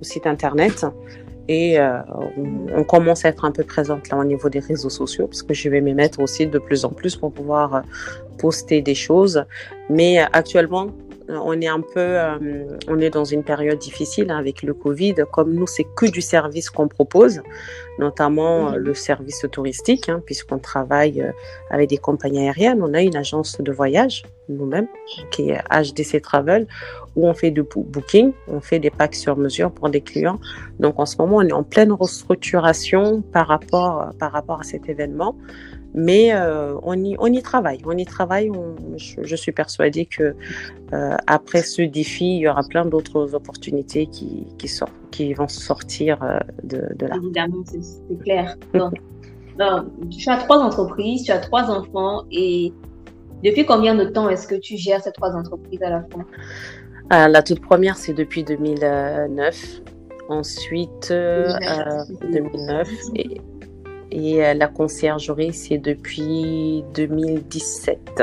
au 0.00 0.04
site 0.04 0.26
internet. 0.26 0.86
Et 1.48 1.78
on, 2.74 2.82
commence 2.82 3.24
à 3.24 3.28
être 3.28 3.44
un 3.44 3.52
peu 3.52 3.62
présente 3.62 4.08
là 4.08 4.18
au 4.18 4.24
niveau 4.24 4.48
des 4.48 4.58
réseaux 4.58 4.90
sociaux, 4.90 5.28
parce 5.28 5.44
que 5.44 5.54
je 5.54 5.68
vais 5.68 5.80
m'y 5.80 5.94
mettre 5.94 6.18
aussi 6.18 6.48
de 6.48 6.58
plus 6.58 6.84
en 6.84 6.88
plus 6.88 7.14
pour 7.14 7.32
pouvoir 7.32 7.84
poster 8.38 8.82
des 8.82 8.96
choses. 8.96 9.44
Mais 9.88 10.18
actuellement, 10.32 10.88
on 11.28 11.60
est 11.60 11.66
un 11.66 11.80
peu, 11.80 12.00
euh, 12.00 12.78
on 12.88 13.00
est 13.00 13.10
dans 13.10 13.24
une 13.24 13.42
période 13.42 13.78
difficile 13.78 14.30
hein, 14.30 14.38
avec 14.38 14.62
le 14.62 14.74
Covid. 14.74 15.14
Comme 15.32 15.54
nous, 15.54 15.66
c'est 15.66 15.86
que 15.96 16.06
du 16.06 16.20
service 16.20 16.70
qu'on 16.70 16.88
propose, 16.88 17.42
notamment 17.98 18.72
euh, 18.72 18.76
le 18.76 18.94
service 18.94 19.44
touristique, 19.50 20.08
hein, 20.08 20.22
puisqu'on 20.24 20.58
travaille 20.58 21.22
euh, 21.22 21.32
avec 21.70 21.88
des 21.88 21.98
compagnies 21.98 22.40
aériennes. 22.40 22.82
On 22.82 22.94
a 22.94 23.02
une 23.02 23.16
agence 23.16 23.60
de 23.60 23.72
voyage 23.72 24.24
nous-mêmes, 24.48 24.86
qui 25.32 25.50
est 25.50 25.60
HDC 25.70 26.22
Travel, 26.22 26.68
où 27.16 27.26
on 27.26 27.34
fait 27.34 27.50
du 27.50 27.62
booking, 27.62 28.32
on 28.46 28.60
fait 28.60 28.78
des 28.78 28.90
packs 28.90 29.16
sur 29.16 29.36
mesure 29.36 29.72
pour 29.72 29.88
des 29.88 30.00
clients. 30.00 30.38
Donc 30.78 31.00
en 31.00 31.06
ce 31.06 31.16
moment, 31.18 31.38
on 31.38 31.42
est 31.42 31.52
en 31.52 31.64
pleine 31.64 31.90
restructuration 31.90 33.22
par 33.22 33.48
rapport, 33.48 34.10
par 34.20 34.30
rapport 34.30 34.60
à 34.60 34.62
cet 34.62 34.88
événement. 34.88 35.34
Mais 35.96 36.34
euh, 36.34 36.74
on, 36.82 36.94
y, 37.02 37.16
on 37.18 37.26
y 37.26 37.40
travaille, 37.40 37.80
on 37.86 37.96
y 37.96 38.04
travaille. 38.04 38.52
je, 38.96 39.34
suis 39.34 39.52
persuadée 39.52 40.04
que 40.04 40.36
euh, 40.92 41.16
après 41.26 41.62
ce 41.62 41.80
défi, 41.80 42.36
il 42.36 42.40
y 42.40 42.48
aura 42.48 42.62
plein 42.62 42.84
d'autres 42.84 43.34
opportunités 43.34 44.06
qui, 44.06 44.46
qui, 44.58 44.68
sortent, 44.68 44.92
qui 45.10 45.32
vont 45.32 45.48
sortir 45.48 46.22
euh, 46.22 46.38
de, 46.62 46.94
de 46.96 47.06
là. 47.06 47.16
Évidemment, 47.16 47.64
c'est 47.64 48.18
clair. 48.18 48.56
Donc, 48.74 48.92
tu 50.10 50.28
as 50.28 50.36
trois 50.36 50.58
entreprises, 50.58 51.22
tu 51.24 51.32
as 51.32 51.38
trois 51.38 51.70
enfants 51.70 52.24
et 52.30 52.74
depuis 53.42 53.64
combien 53.64 53.94
de 53.94 54.04
temps 54.04 54.28
est-ce 54.28 54.46
que 54.46 54.54
tu 54.54 54.76
gères 54.76 55.02
ces 55.02 55.12
trois 55.12 55.30
entreprises 55.34 55.82
à 55.82 55.88
la 55.88 56.02
fois? 56.12 56.26
La 57.10 57.42
toute 57.42 57.60
première, 57.60 57.96
c'est 57.96 58.12
depuis 58.12 58.44
2009. 58.44 59.80
Ensuite, 60.28 61.08
2009. 61.08 62.88
Et, 63.14 63.40
et 64.16 64.42
euh, 64.42 64.54
la 64.54 64.66
conciergerie, 64.66 65.52
c'est 65.52 65.76
depuis 65.76 66.82
2017. 66.94 68.22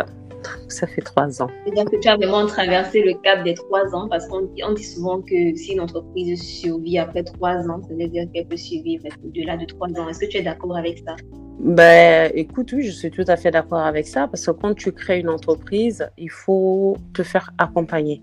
Ça 0.68 0.88
fait 0.88 1.02
trois 1.02 1.42
ans. 1.42 1.48
C'est-à-dire 1.64 1.86
que 1.86 1.98
tu 1.98 2.08
as 2.10 2.18
vraiment 2.18 2.46
traversé 2.48 3.02
le 3.04 3.14
cap 3.22 3.44
des 3.44 3.54
trois 3.54 3.96
ans 3.96 4.10
parce 4.10 4.28
qu'on 4.28 4.42
dit 4.42 4.84
souvent 4.84 5.22
que 5.22 5.56
si 5.56 5.74
une 5.74 5.82
entreprise 5.82 6.42
survit 6.42 6.98
après 6.98 7.24
trois 7.24 7.58
ans, 7.70 7.80
ça 7.88 7.94
veut 7.94 8.08
dire 8.08 8.26
qu'elle 8.34 8.48
peut 8.48 8.58
survivre 8.58 9.06
au-delà 9.24 9.56
de 9.56 9.66
trois 9.66 9.88
ans. 9.90 10.10
Est-ce 10.10 10.20
que 10.20 10.26
tu 10.26 10.38
es 10.38 10.42
d'accord 10.42 10.76
avec 10.76 10.98
ça? 11.06 11.16
Ben, 11.60 12.32
écoute, 12.34 12.74
oui, 12.74 12.84
je 12.84 12.92
suis 12.92 13.12
tout 13.12 13.24
à 13.28 13.38
fait 13.38 13.52
d'accord 13.52 13.86
avec 13.86 14.08
ça 14.08 14.28
parce 14.28 14.46
que 14.46 14.52
quand 14.52 14.74
tu 14.74 14.92
crées 14.92 15.20
une 15.20 15.30
entreprise, 15.30 16.10
il 16.18 16.32
faut 16.32 16.98
te 17.14 17.22
faire 17.22 17.54
accompagner. 17.60 18.22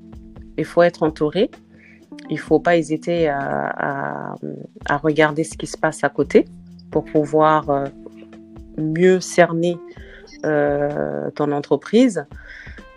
Il 0.58 0.64
faut 0.64 0.82
être 0.82 1.04
entouré. 1.04 1.50
Il 2.28 2.34
ne 2.34 2.40
faut 2.40 2.58
pas 2.58 2.76
hésiter 2.76 3.28
à, 3.28 4.34
à, 4.86 4.96
regarder 4.98 5.44
ce 5.44 5.56
qui 5.56 5.66
se 5.66 5.78
passe 5.78 6.02
à 6.04 6.08
côté 6.08 6.44
pour 6.90 7.04
pouvoir 7.04 7.70
euh, 7.70 7.84
mieux 8.76 9.20
cerner 9.20 9.76
euh, 10.44 11.30
ton 11.34 11.52
entreprise. 11.52 12.24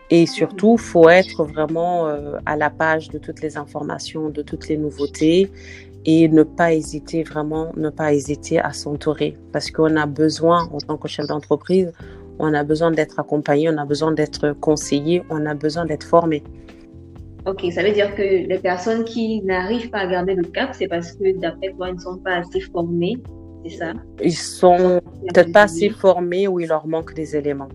Et 0.09 0.25
surtout, 0.25 0.77
faut 0.77 1.09
être 1.09 1.43
vraiment 1.43 2.07
euh, 2.07 2.37
à 2.45 2.55
la 2.55 2.69
page 2.69 3.09
de 3.09 3.17
toutes 3.17 3.41
les 3.41 3.57
informations, 3.57 4.29
de 4.29 4.41
toutes 4.41 4.67
les 4.67 4.77
nouveautés 4.77 5.49
et 6.05 6.27
ne 6.27 6.43
pas 6.43 6.73
hésiter 6.73 7.23
vraiment, 7.23 7.71
ne 7.75 7.89
pas 7.89 8.13
hésiter 8.13 8.59
à 8.59 8.73
s'entourer 8.73 9.37
parce 9.51 9.71
qu'on 9.71 9.95
a 9.95 10.05
besoin 10.05 10.69
en 10.71 10.77
tant 10.77 10.97
que 10.97 11.07
chef 11.07 11.27
d'entreprise, 11.27 11.91
on 12.39 12.53
a 12.53 12.63
besoin 12.63 12.91
d'être 12.91 13.19
accompagné, 13.19 13.69
on 13.69 13.77
a 13.77 13.85
besoin 13.85 14.11
d'être 14.11 14.53
conseillé, 14.59 15.23
on 15.29 15.45
a 15.45 15.53
besoin 15.53 15.85
d'être 15.85 16.03
formé. 16.03 16.43
Ok, 17.45 17.65
ça 17.71 17.83
veut 17.83 17.91
dire 17.91 18.15
que 18.15 18.21
les 18.21 18.59
personnes 18.59 19.03
qui 19.03 19.41
n'arrivent 19.41 19.89
pas 19.89 19.99
à 19.99 20.07
garder 20.07 20.33
le 20.33 20.43
cap, 20.43 20.69
c'est 20.73 20.87
parce 20.87 21.11
que 21.13 21.37
d'après 21.39 21.73
toi, 21.75 21.89
ils 21.89 21.95
ne 21.95 21.99
sont 21.99 22.17
pas 22.17 22.37
assez 22.37 22.61
formés, 22.61 23.17
c'est 23.63 23.77
ça 23.77 23.93
Ils 24.21 24.35
sont 24.35 25.01
peut-être 25.27 25.51
pas 25.51 25.63
assez 25.63 25.89
formés 25.89 26.47
ou 26.47 26.59
il 26.59 26.67
leur 26.67 26.87
manque 26.87 27.13
des 27.13 27.35
éléments. 27.35 27.69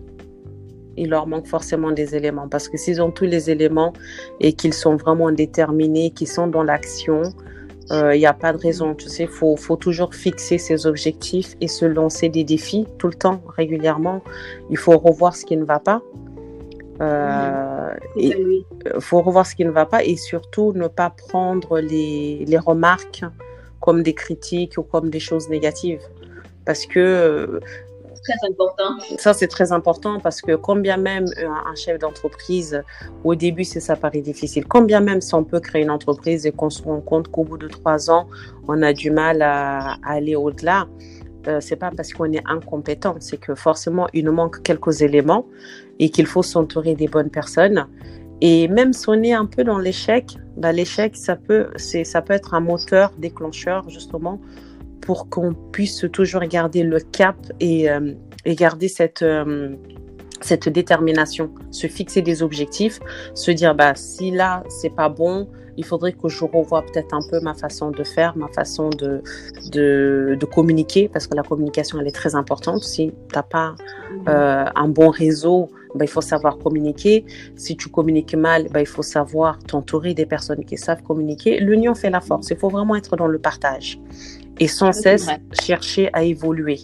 Il 0.97 1.09
leur 1.09 1.27
manque 1.27 1.47
forcément 1.47 1.91
des 1.91 2.15
éléments 2.15 2.47
parce 2.49 2.67
que 2.67 2.77
s'ils 2.77 3.01
ont 3.01 3.11
tous 3.11 3.25
les 3.25 3.49
éléments 3.49 3.93
et 4.39 4.53
qu'ils 4.53 4.73
sont 4.73 4.95
vraiment 4.95 5.31
déterminés, 5.31 6.11
qu'ils 6.11 6.27
sont 6.27 6.47
dans 6.47 6.63
l'action, 6.63 7.23
il 7.91 7.95
euh, 7.95 8.17
n'y 8.17 8.25
a 8.25 8.33
pas 8.33 8.53
de 8.53 8.57
raison, 8.57 8.93
tu 8.93 9.09
sais, 9.09 9.23
il 9.23 9.29
faut, 9.29 9.55
faut, 9.55 9.75
toujours 9.75 10.13
fixer 10.13 10.59
ses 10.59 10.85
objectifs 10.85 11.55
et 11.59 11.67
se 11.67 11.85
lancer 11.85 12.29
des 12.29 12.43
défis 12.43 12.85
tout 12.99 13.07
le 13.07 13.15
temps, 13.15 13.41
régulièrement. 13.57 14.21
Il 14.69 14.77
faut 14.77 14.97
revoir 14.97 15.35
ce 15.35 15.43
qui 15.43 15.57
ne 15.57 15.63
va 15.63 15.79
pas. 15.79 16.01
Euh, 17.01 17.89
il 18.17 18.65
faut 18.99 19.21
revoir 19.21 19.45
ce 19.45 19.55
qui 19.55 19.65
ne 19.65 19.71
va 19.71 19.85
pas 19.85 20.03
et 20.03 20.17
surtout 20.17 20.73
ne 20.73 20.87
pas 20.87 21.09
prendre 21.09 21.79
les, 21.79 22.43
les, 22.45 22.57
remarques 22.57 23.23
comme 23.79 24.03
des 24.03 24.13
critiques 24.13 24.77
ou 24.77 24.83
comme 24.83 25.09
des 25.09 25.19
choses 25.19 25.49
négatives. 25.49 26.01
Parce 26.65 26.85
que 26.85 27.59
très 28.29 28.49
important. 28.49 29.17
Ça, 29.17 29.33
c'est 29.33 29.47
très 29.47 29.71
important 29.71 30.19
parce 30.19 30.41
que 30.41 30.55
combien 30.55 30.97
même 30.97 31.25
un 31.37 31.75
chef 31.75 31.99
d'entreprise, 31.99 32.83
au 33.23 33.35
début, 33.35 33.63
c'est 33.63 33.79
ça 33.79 33.95
paraît 33.95 34.21
difficile. 34.21 34.65
Combien 34.65 34.99
même 34.99 35.21
si 35.21 35.33
on 35.33 35.43
peut 35.43 35.59
créer 35.59 35.81
une 35.83 35.91
entreprise 35.91 36.45
et 36.45 36.51
qu'on 36.51 36.69
se 36.69 36.81
rend 36.83 37.01
compte 37.01 37.29
qu'au 37.29 37.43
bout 37.43 37.57
de 37.57 37.67
trois 37.67 38.09
ans, 38.09 38.27
on 38.67 38.81
a 38.81 38.93
du 38.93 39.11
mal 39.11 39.41
à, 39.41 39.97
aller 40.03 40.35
au-delà, 40.35 40.87
euh, 41.47 41.59
c'est 41.61 41.77
pas 41.77 41.91
parce 41.95 42.13
qu'on 42.13 42.31
est 42.31 42.43
incompétent, 42.45 43.15
c'est 43.19 43.37
que 43.37 43.55
forcément, 43.55 44.07
il 44.13 44.25
nous 44.25 44.33
manque 44.33 44.61
quelques 44.61 45.01
éléments 45.01 45.45
et 45.99 46.09
qu'il 46.09 46.27
faut 46.27 46.43
s'entourer 46.43 46.95
des 46.95 47.07
bonnes 47.07 47.29
personnes. 47.29 47.87
Et 48.41 48.67
même 48.67 48.93
si 48.93 49.09
on 49.09 49.21
est 49.21 49.33
un 49.33 49.45
peu 49.45 49.63
dans 49.63 49.77
l'échec, 49.77 50.37
bah, 50.57 50.71
l'échec, 50.71 51.15
ça 51.15 51.35
peut, 51.35 51.67
c'est, 51.75 52.03
ça 52.03 52.21
peut 52.21 52.33
être 52.33 52.53
un 52.53 52.59
moteur 52.61 53.11
déclencheur, 53.17 53.89
justement, 53.89 54.39
pour 55.01 55.29
qu'on 55.29 55.53
puisse 55.53 56.05
toujours 56.11 56.41
garder 56.41 56.83
le 56.83 56.99
cap 56.99 57.35
et, 57.59 57.89
euh, 57.89 58.13
et 58.45 58.55
garder 58.55 58.87
cette, 58.87 59.21
euh, 59.23 59.75
cette 60.41 60.69
détermination, 60.69 61.51
se 61.71 61.87
fixer 61.87 62.21
des 62.21 62.43
objectifs, 62.43 62.99
se 63.33 63.51
dire 63.51 63.75
bah 63.75 63.93
si 63.95 64.31
là 64.31 64.63
c'est 64.69 64.95
pas 64.95 65.09
bon, 65.09 65.47
il 65.77 65.85
faudrait 65.85 66.13
que 66.13 66.27
je 66.27 66.43
revoie 66.43 66.81
peut-être 66.81 67.13
un 67.13 67.21
peu 67.29 67.39
ma 67.39 67.53
façon 67.53 67.91
de 67.91 68.03
faire, 68.03 68.35
ma 68.37 68.49
façon 68.49 68.89
de, 68.89 69.21
de, 69.71 70.37
de 70.39 70.45
communiquer, 70.45 71.07
parce 71.07 71.27
que 71.27 71.35
la 71.35 71.43
communication 71.43 71.99
elle 71.99 72.07
est 72.07 72.11
très 72.11 72.35
importante. 72.35 72.83
Si 72.83 73.07
tu 73.07 73.35
n'as 73.35 73.43
pas 73.43 73.75
euh, 74.27 74.65
un 74.75 74.87
bon 74.89 75.09
réseau, 75.09 75.69
bah, 75.95 76.05
il 76.05 76.09
faut 76.09 76.21
savoir 76.21 76.57
communiquer. 76.57 77.25
Si 77.55 77.75
tu 77.75 77.89
communiques 77.89 78.35
mal, 78.35 78.67
bah, 78.71 78.81
il 78.81 78.87
faut 78.87 79.03
savoir 79.03 79.59
t'entourer 79.59 80.13
des 80.13 80.25
personnes 80.25 80.63
qui 80.63 80.77
savent 80.77 81.03
communiquer. 81.03 81.59
L'union 81.59 81.95
fait 81.95 82.09
la 82.09 82.21
force. 82.21 82.49
Il 82.49 82.57
faut 82.57 82.69
vraiment 82.69 82.95
être 82.95 83.15
dans 83.15 83.27
le 83.27 83.39
partage 83.39 83.99
et 84.59 84.67
sans 84.67 84.91
cesse 84.91 85.27
chercher 85.61 86.09
à 86.13 86.23
évoluer. 86.23 86.79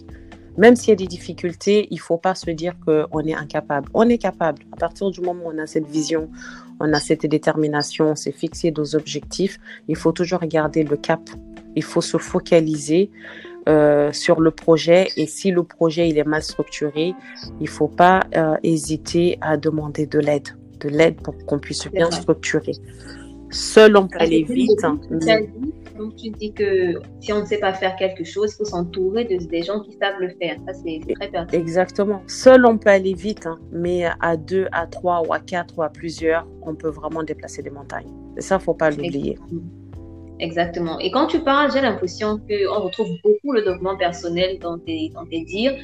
Même 0.56 0.74
s'il 0.74 0.88
y 0.88 0.92
a 0.92 0.96
des 0.96 1.06
difficultés, 1.06 1.86
il 1.90 1.96
ne 1.96 2.00
faut 2.00 2.16
pas 2.16 2.34
se 2.34 2.50
dire 2.50 2.74
qu'on 2.84 3.20
est 3.20 3.34
incapable. 3.34 3.90
On 3.92 4.08
est 4.08 4.18
capable. 4.18 4.62
À 4.72 4.76
partir 4.76 5.10
du 5.10 5.20
moment 5.20 5.44
où 5.44 5.52
on 5.54 5.58
a 5.58 5.66
cette 5.66 5.86
vision, 5.86 6.30
on 6.80 6.92
a 6.94 7.00
cette 7.00 7.26
détermination, 7.26 8.10
on 8.12 8.14
s'est 8.14 8.32
fixé 8.32 8.72
nos 8.72 8.96
objectifs, 8.96 9.58
il 9.88 9.96
faut 9.96 10.12
toujours 10.12 10.40
garder 10.40 10.82
le 10.82 10.96
cap. 10.96 11.20
Il 11.74 11.82
faut 11.82 12.00
se 12.00 12.16
focaliser 12.16 13.10
euh, 13.68 14.12
sur 14.12 14.40
le 14.40 14.50
projet 14.50 15.08
et 15.16 15.26
si 15.26 15.50
le 15.50 15.62
projet 15.62 16.08
il 16.08 16.18
est 16.18 16.24
mal 16.24 16.42
structuré, 16.42 17.14
il 17.60 17.64
ne 17.64 17.68
faut 17.68 17.88
pas 17.88 18.24
euh, 18.36 18.54
hésiter 18.62 19.38
à 19.40 19.56
demander 19.56 20.06
de 20.06 20.18
l'aide, 20.18 20.48
de 20.80 20.88
l'aide 20.88 21.20
pour 21.22 21.36
qu'on 21.46 21.58
puisse 21.58 21.88
bien 21.88 22.10
structurer. 22.10 22.72
Seul 23.50 23.96
on 23.96 24.06
peut 24.06 24.18
aller 24.20 24.44
vite. 24.44 24.80
Donc, 25.98 26.14
tu 26.16 26.28
dis 26.30 26.52
que 26.52 27.00
si 27.20 27.32
on 27.32 27.40
ne 27.40 27.46
sait 27.46 27.58
pas 27.58 27.72
faire 27.72 27.96
quelque 27.96 28.22
chose, 28.22 28.52
il 28.52 28.56
faut 28.56 28.64
s'entourer 28.64 29.24
de, 29.24 29.42
des 29.46 29.62
gens 29.62 29.80
qui 29.80 29.92
savent 29.92 30.20
le 30.20 30.28
faire. 30.28 30.56
Ça, 30.66 30.74
c'est 30.74 31.00
très 31.14 31.28
pertinent. 31.28 31.58
Exactement. 31.58 32.22
Seul, 32.26 32.66
on 32.66 32.76
peut 32.76 32.90
aller 32.90 33.14
vite, 33.14 33.46
hein, 33.46 33.58
mais 33.72 34.04
à 34.20 34.36
deux, 34.36 34.66
à 34.72 34.86
trois, 34.86 35.26
ou 35.26 35.32
à 35.32 35.40
quatre, 35.40 35.78
ou 35.78 35.82
à 35.82 35.88
plusieurs, 35.88 36.46
on 36.62 36.74
peut 36.74 36.90
vraiment 36.90 37.22
déplacer 37.22 37.62
des 37.62 37.70
montagnes. 37.70 38.10
Et 38.36 38.42
ça, 38.42 38.56
il 38.56 38.58
ne 38.58 38.64
faut 38.64 38.74
pas 38.74 38.90
l'oublier. 38.90 39.38
Exactement. 40.38 40.98
Et 40.98 41.10
quand 41.10 41.26
tu 41.26 41.40
parles, 41.40 41.72
j'ai 41.72 41.80
l'impression 41.80 42.38
qu'on 42.38 42.80
retrouve 42.80 43.08
beaucoup 43.24 43.52
le 43.52 43.62
développement 43.62 43.96
personnel 43.96 44.58
dans 44.58 44.78
tes, 44.78 45.10
dans 45.14 45.24
tes 45.24 45.42
dires. 45.44 45.74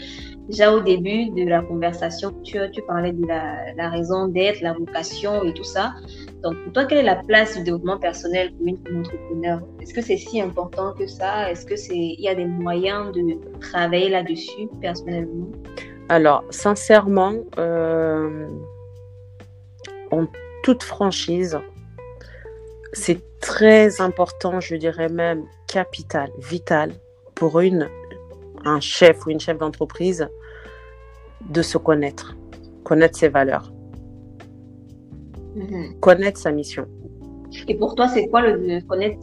Déjà 0.49 0.73
au 0.73 0.80
début 0.80 1.30
de 1.30 1.49
la 1.49 1.62
conversation, 1.62 2.32
tu, 2.42 2.59
tu 2.73 2.82
parlais 2.82 3.12
de 3.12 3.26
la, 3.26 3.88
raison 3.88 4.26
d'être, 4.26 4.61
la 4.61 4.75
vocation 4.75 5.42
et 5.44 5.54
tout 5.54 5.64
ça. 5.64 5.94
Donc, 6.42 6.56
pour 6.64 6.73
toi, 6.73 6.85
quelle 6.85 6.99
est 6.99 7.02
la 7.02 7.23
place 7.23 7.56
du 7.56 7.62
développement 7.62 7.99
personnel 7.99 8.52
pour 8.52 8.66
une 8.66 9.00
entrepreneur? 9.00 9.61
Est-ce 9.80 9.94
que 9.94 10.02
c'est 10.02 10.16
si 10.16 10.40
important 10.40 10.92
que 10.99 11.06
ça? 11.06 11.50
Est-ce 11.50 11.64
que 11.64 11.76
c'est 11.76 11.97
y 11.97 12.28
a 12.28 12.35
des 12.35 12.44
moyens 12.44 13.12
de 13.12 13.38
travailler 13.61 14.11
là-dessus 14.11 14.68
personnellement? 14.80 15.47
Alors, 16.09 16.44
sincèrement, 16.50 17.35
euh, 17.59 18.49
en 20.11 20.26
toute 20.64 20.82
franchise, 20.82 21.59
c'est 22.92 23.23
très 23.42 24.00
important, 24.00 24.61
je 24.61 24.76
dirais 24.76 25.11
même 25.11 25.44
capital, 25.68 26.30
vital 26.38 26.92
pour 27.34 27.61
une 27.61 27.88
un 28.64 28.80
chef 28.80 29.26
ou 29.26 29.30
une 29.30 29.40
chef 29.40 29.58
d'entreprise 29.58 30.28
de 31.50 31.62
se 31.62 31.76
connaître, 31.76 32.37
connaître 32.84 33.18
ses 33.18 33.28
valeurs 33.28 33.72
Mhm. 35.54 36.00
Connaître 36.00 36.38
sa 36.40 36.50
mission. 36.50 36.87
Et 37.68 37.75
pour 37.75 37.94
toi, 37.94 38.08
c'est 38.08 38.28
quoi 38.28 38.40
le 38.42 38.80
connaître 38.88 39.18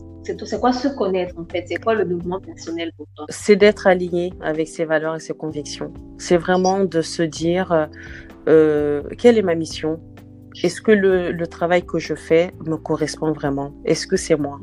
c'est 0.46 0.60
quoi 0.60 0.74
se 0.74 0.88
connaître 0.90 1.34
en 1.40 1.46
fait? 1.46 1.66
C'est 1.68 1.82
quoi 1.82 1.96
le 1.96 2.06
développement 2.06 2.40
personnel 2.40 2.92
pour 2.96 3.08
toi? 3.16 3.26
C'est 3.30 3.56
d'être 3.56 3.88
aligné 3.88 4.32
avec 4.42 4.68
ses 4.68 4.86
valeurs 4.86 5.16
et 5.16 5.20
ses 5.20 5.34
convictions. 5.34 5.92
C'est 6.20 6.38
vraiment 6.38 6.82
de 6.82 7.02
se 7.02 7.24
dire 7.24 7.90
euh, 8.48 9.02
quelle 9.18 9.40
est 9.40 9.42
ma 9.42 9.56
mission? 9.56 10.00
Est-ce 10.64 10.82
que 10.82 10.92
le, 10.92 11.48
travail 11.48 11.84
que 11.86 12.00
je 12.00 12.16
fais 12.16 12.52
me 12.66 12.76
correspond 12.76 13.32
vraiment? 13.32 13.72
Est-ce 13.86 14.08
que 14.08 14.18
c'est 14.18 14.36
moi? 14.36 14.60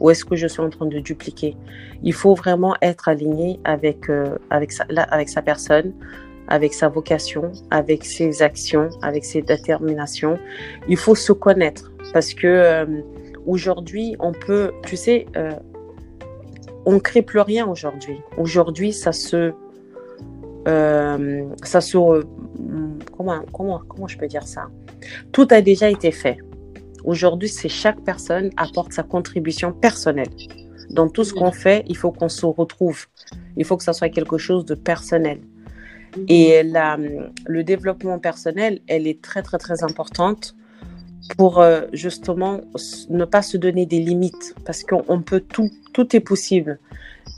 Ou 0.00 0.10
est-ce 0.10 0.24
que 0.24 0.34
je 0.34 0.46
suis 0.46 0.60
en 0.60 0.70
train 0.70 0.86
de 0.86 0.98
dupliquer? 0.98 1.56
Il 2.02 2.14
faut 2.14 2.34
vraiment 2.34 2.74
être 2.82 3.08
aligné 3.08 3.60
avec, 3.64 4.08
euh, 4.08 4.36
avec, 4.50 4.72
sa, 4.72 5.42
personne, 5.42 5.92
avec 6.48 6.72
sa 6.72 6.88
vocation, 6.88 7.52
avec 7.70 8.04
ses 8.04 8.42
actions, 8.42 8.88
avec 9.02 9.24
ses 9.24 9.42
déterminations. 9.42 10.38
Il 10.88 10.96
faut 10.96 11.14
se 11.14 11.32
connaître 11.32 11.92
parce 12.12 12.34
que 12.34 12.46
euh, 12.46 12.86
aujourd'hui, 13.46 14.16
on 14.20 14.32
peut, 14.32 14.72
tu 14.86 14.96
sais, 14.96 15.26
euh, 15.36 15.52
on 16.86 16.98
crée 16.98 17.22
plus 17.22 17.40
rien 17.40 17.66
aujourd'hui. 17.66 18.20
Aujourd'hui, 18.38 18.92
ça 18.92 19.12
se, 19.12 19.52
ça 20.66 21.80
se, 21.80 22.24
comment, 23.16 23.42
comment, 23.52 23.82
comment 23.86 24.08
je 24.08 24.16
peux 24.16 24.26
dire 24.26 24.46
ça? 24.46 24.68
Tout 25.32 25.48
a 25.50 25.60
déjà 25.60 25.90
été 25.90 26.10
fait. 26.10 26.38
Aujourd'hui, 27.04 27.48
c'est 27.48 27.68
chaque 27.68 28.00
personne 28.02 28.50
apporte 28.56 28.92
sa 28.92 29.02
contribution 29.02 29.72
personnelle. 29.72 30.30
Dans 30.90 31.08
tout 31.08 31.24
ce 31.24 31.32
qu'on 31.32 31.52
fait, 31.52 31.84
il 31.88 31.96
faut 31.96 32.10
qu'on 32.10 32.28
se 32.28 32.44
retrouve. 32.46 33.06
Il 33.56 33.64
faut 33.64 33.76
que 33.76 33.84
ça 33.84 33.92
soit 33.92 34.08
quelque 34.08 34.38
chose 34.38 34.64
de 34.64 34.74
personnel. 34.74 35.40
Et 36.28 36.62
la, 36.64 36.98
le 37.46 37.64
développement 37.64 38.18
personnel, 38.18 38.80
elle 38.88 39.06
est 39.06 39.22
très, 39.22 39.42
très, 39.42 39.58
très 39.58 39.84
importante 39.84 40.56
pour 41.36 41.60
euh, 41.60 41.82
justement 41.92 42.60
ne 43.08 43.24
pas 43.24 43.42
se 43.42 43.56
donner 43.56 43.86
des 43.86 44.00
limites 44.00 44.54
parce 44.64 44.82
qu'on 44.82 45.22
peut 45.22 45.40
tout, 45.40 45.70
tout 45.92 46.16
est 46.16 46.20
possible. 46.20 46.80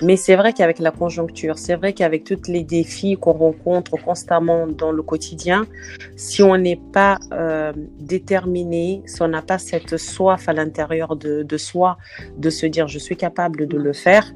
Mais 0.02 0.16
c'est 0.16 0.36
vrai 0.36 0.52
qu'avec 0.52 0.78
la 0.80 0.90
conjoncture, 0.90 1.58
c'est 1.58 1.76
vrai 1.76 1.92
qu'avec 1.92 2.24
tous 2.24 2.48
les 2.48 2.64
défis 2.64 3.16
qu'on 3.16 3.32
rencontre 3.32 3.96
constamment 4.02 4.66
dans 4.66 4.90
le 4.90 5.02
quotidien, 5.02 5.66
si 6.16 6.42
on 6.42 6.56
n'est 6.56 6.80
pas 6.92 7.18
euh, 7.32 7.72
déterminé, 8.00 9.02
si 9.06 9.22
on 9.22 9.28
n'a 9.28 9.42
pas 9.42 9.58
cette 9.58 9.96
soif 9.96 10.48
à 10.48 10.52
l'intérieur 10.52 11.14
de, 11.14 11.42
de, 11.42 11.56
soi 11.56 11.98
de 12.36 12.50
se 12.50 12.66
dire 12.66 12.88
je 12.88 12.98
suis 12.98 13.16
capable 13.16 13.68
de 13.68 13.76
le 13.76 13.92
faire, 13.92 14.32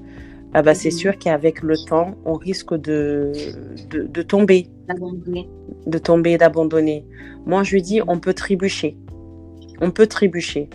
ah 0.54 0.62
bah, 0.62 0.74
c'est 0.74 0.90
sûr 0.90 1.18
qu'avec 1.18 1.62
le 1.62 1.76
temps, 1.76 2.16
on 2.24 2.34
risque 2.34 2.74
de, 2.74 3.32
de, 3.90 4.02
de 4.04 4.22
tomber. 4.22 4.68
De 5.86 5.98
tomber, 5.98 6.38
d'abandonner. 6.38 7.04
Moi, 7.44 7.62
je 7.64 7.72
lui 7.72 7.82
dis, 7.82 8.00
on 8.06 8.20
peut 8.20 8.34
trébucher. 8.34 8.96
On 9.80 9.90
peut 9.90 10.06
trébucher. 10.06 10.70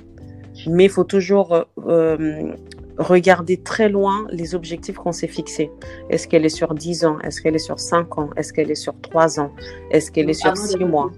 Mais 0.67 0.83
il 0.83 0.89
faut 0.89 1.05
toujours 1.05 1.65
euh, 1.87 2.53
regarder 3.01 3.57
très 3.57 3.89
loin 3.89 4.25
les 4.29 4.55
objectifs 4.55 4.95
qu'on 4.95 5.11
s'est 5.11 5.27
fixés. 5.27 5.71
Est-ce 6.09 6.27
qu'elle 6.27 6.45
est 6.45 6.49
sur 6.49 6.73
10 6.73 7.05
ans? 7.05 7.19
Est-ce 7.19 7.41
qu'elle 7.41 7.55
est 7.55 7.59
sur 7.59 7.79
5 7.79 8.17
ans? 8.17 8.29
Est-ce 8.35 8.53
qu'elle 8.53 8.71
est 8.71 8.75
sur 8.75 8.99
3 9.01 9.39
ans? 9.39 9.51
Est-ce 9.91 10.11
qu'elle 10.11 10.29
est 10.29 10.33
sur 10.33 10.55
6 10.55 10.77
mois? 10.79 11.11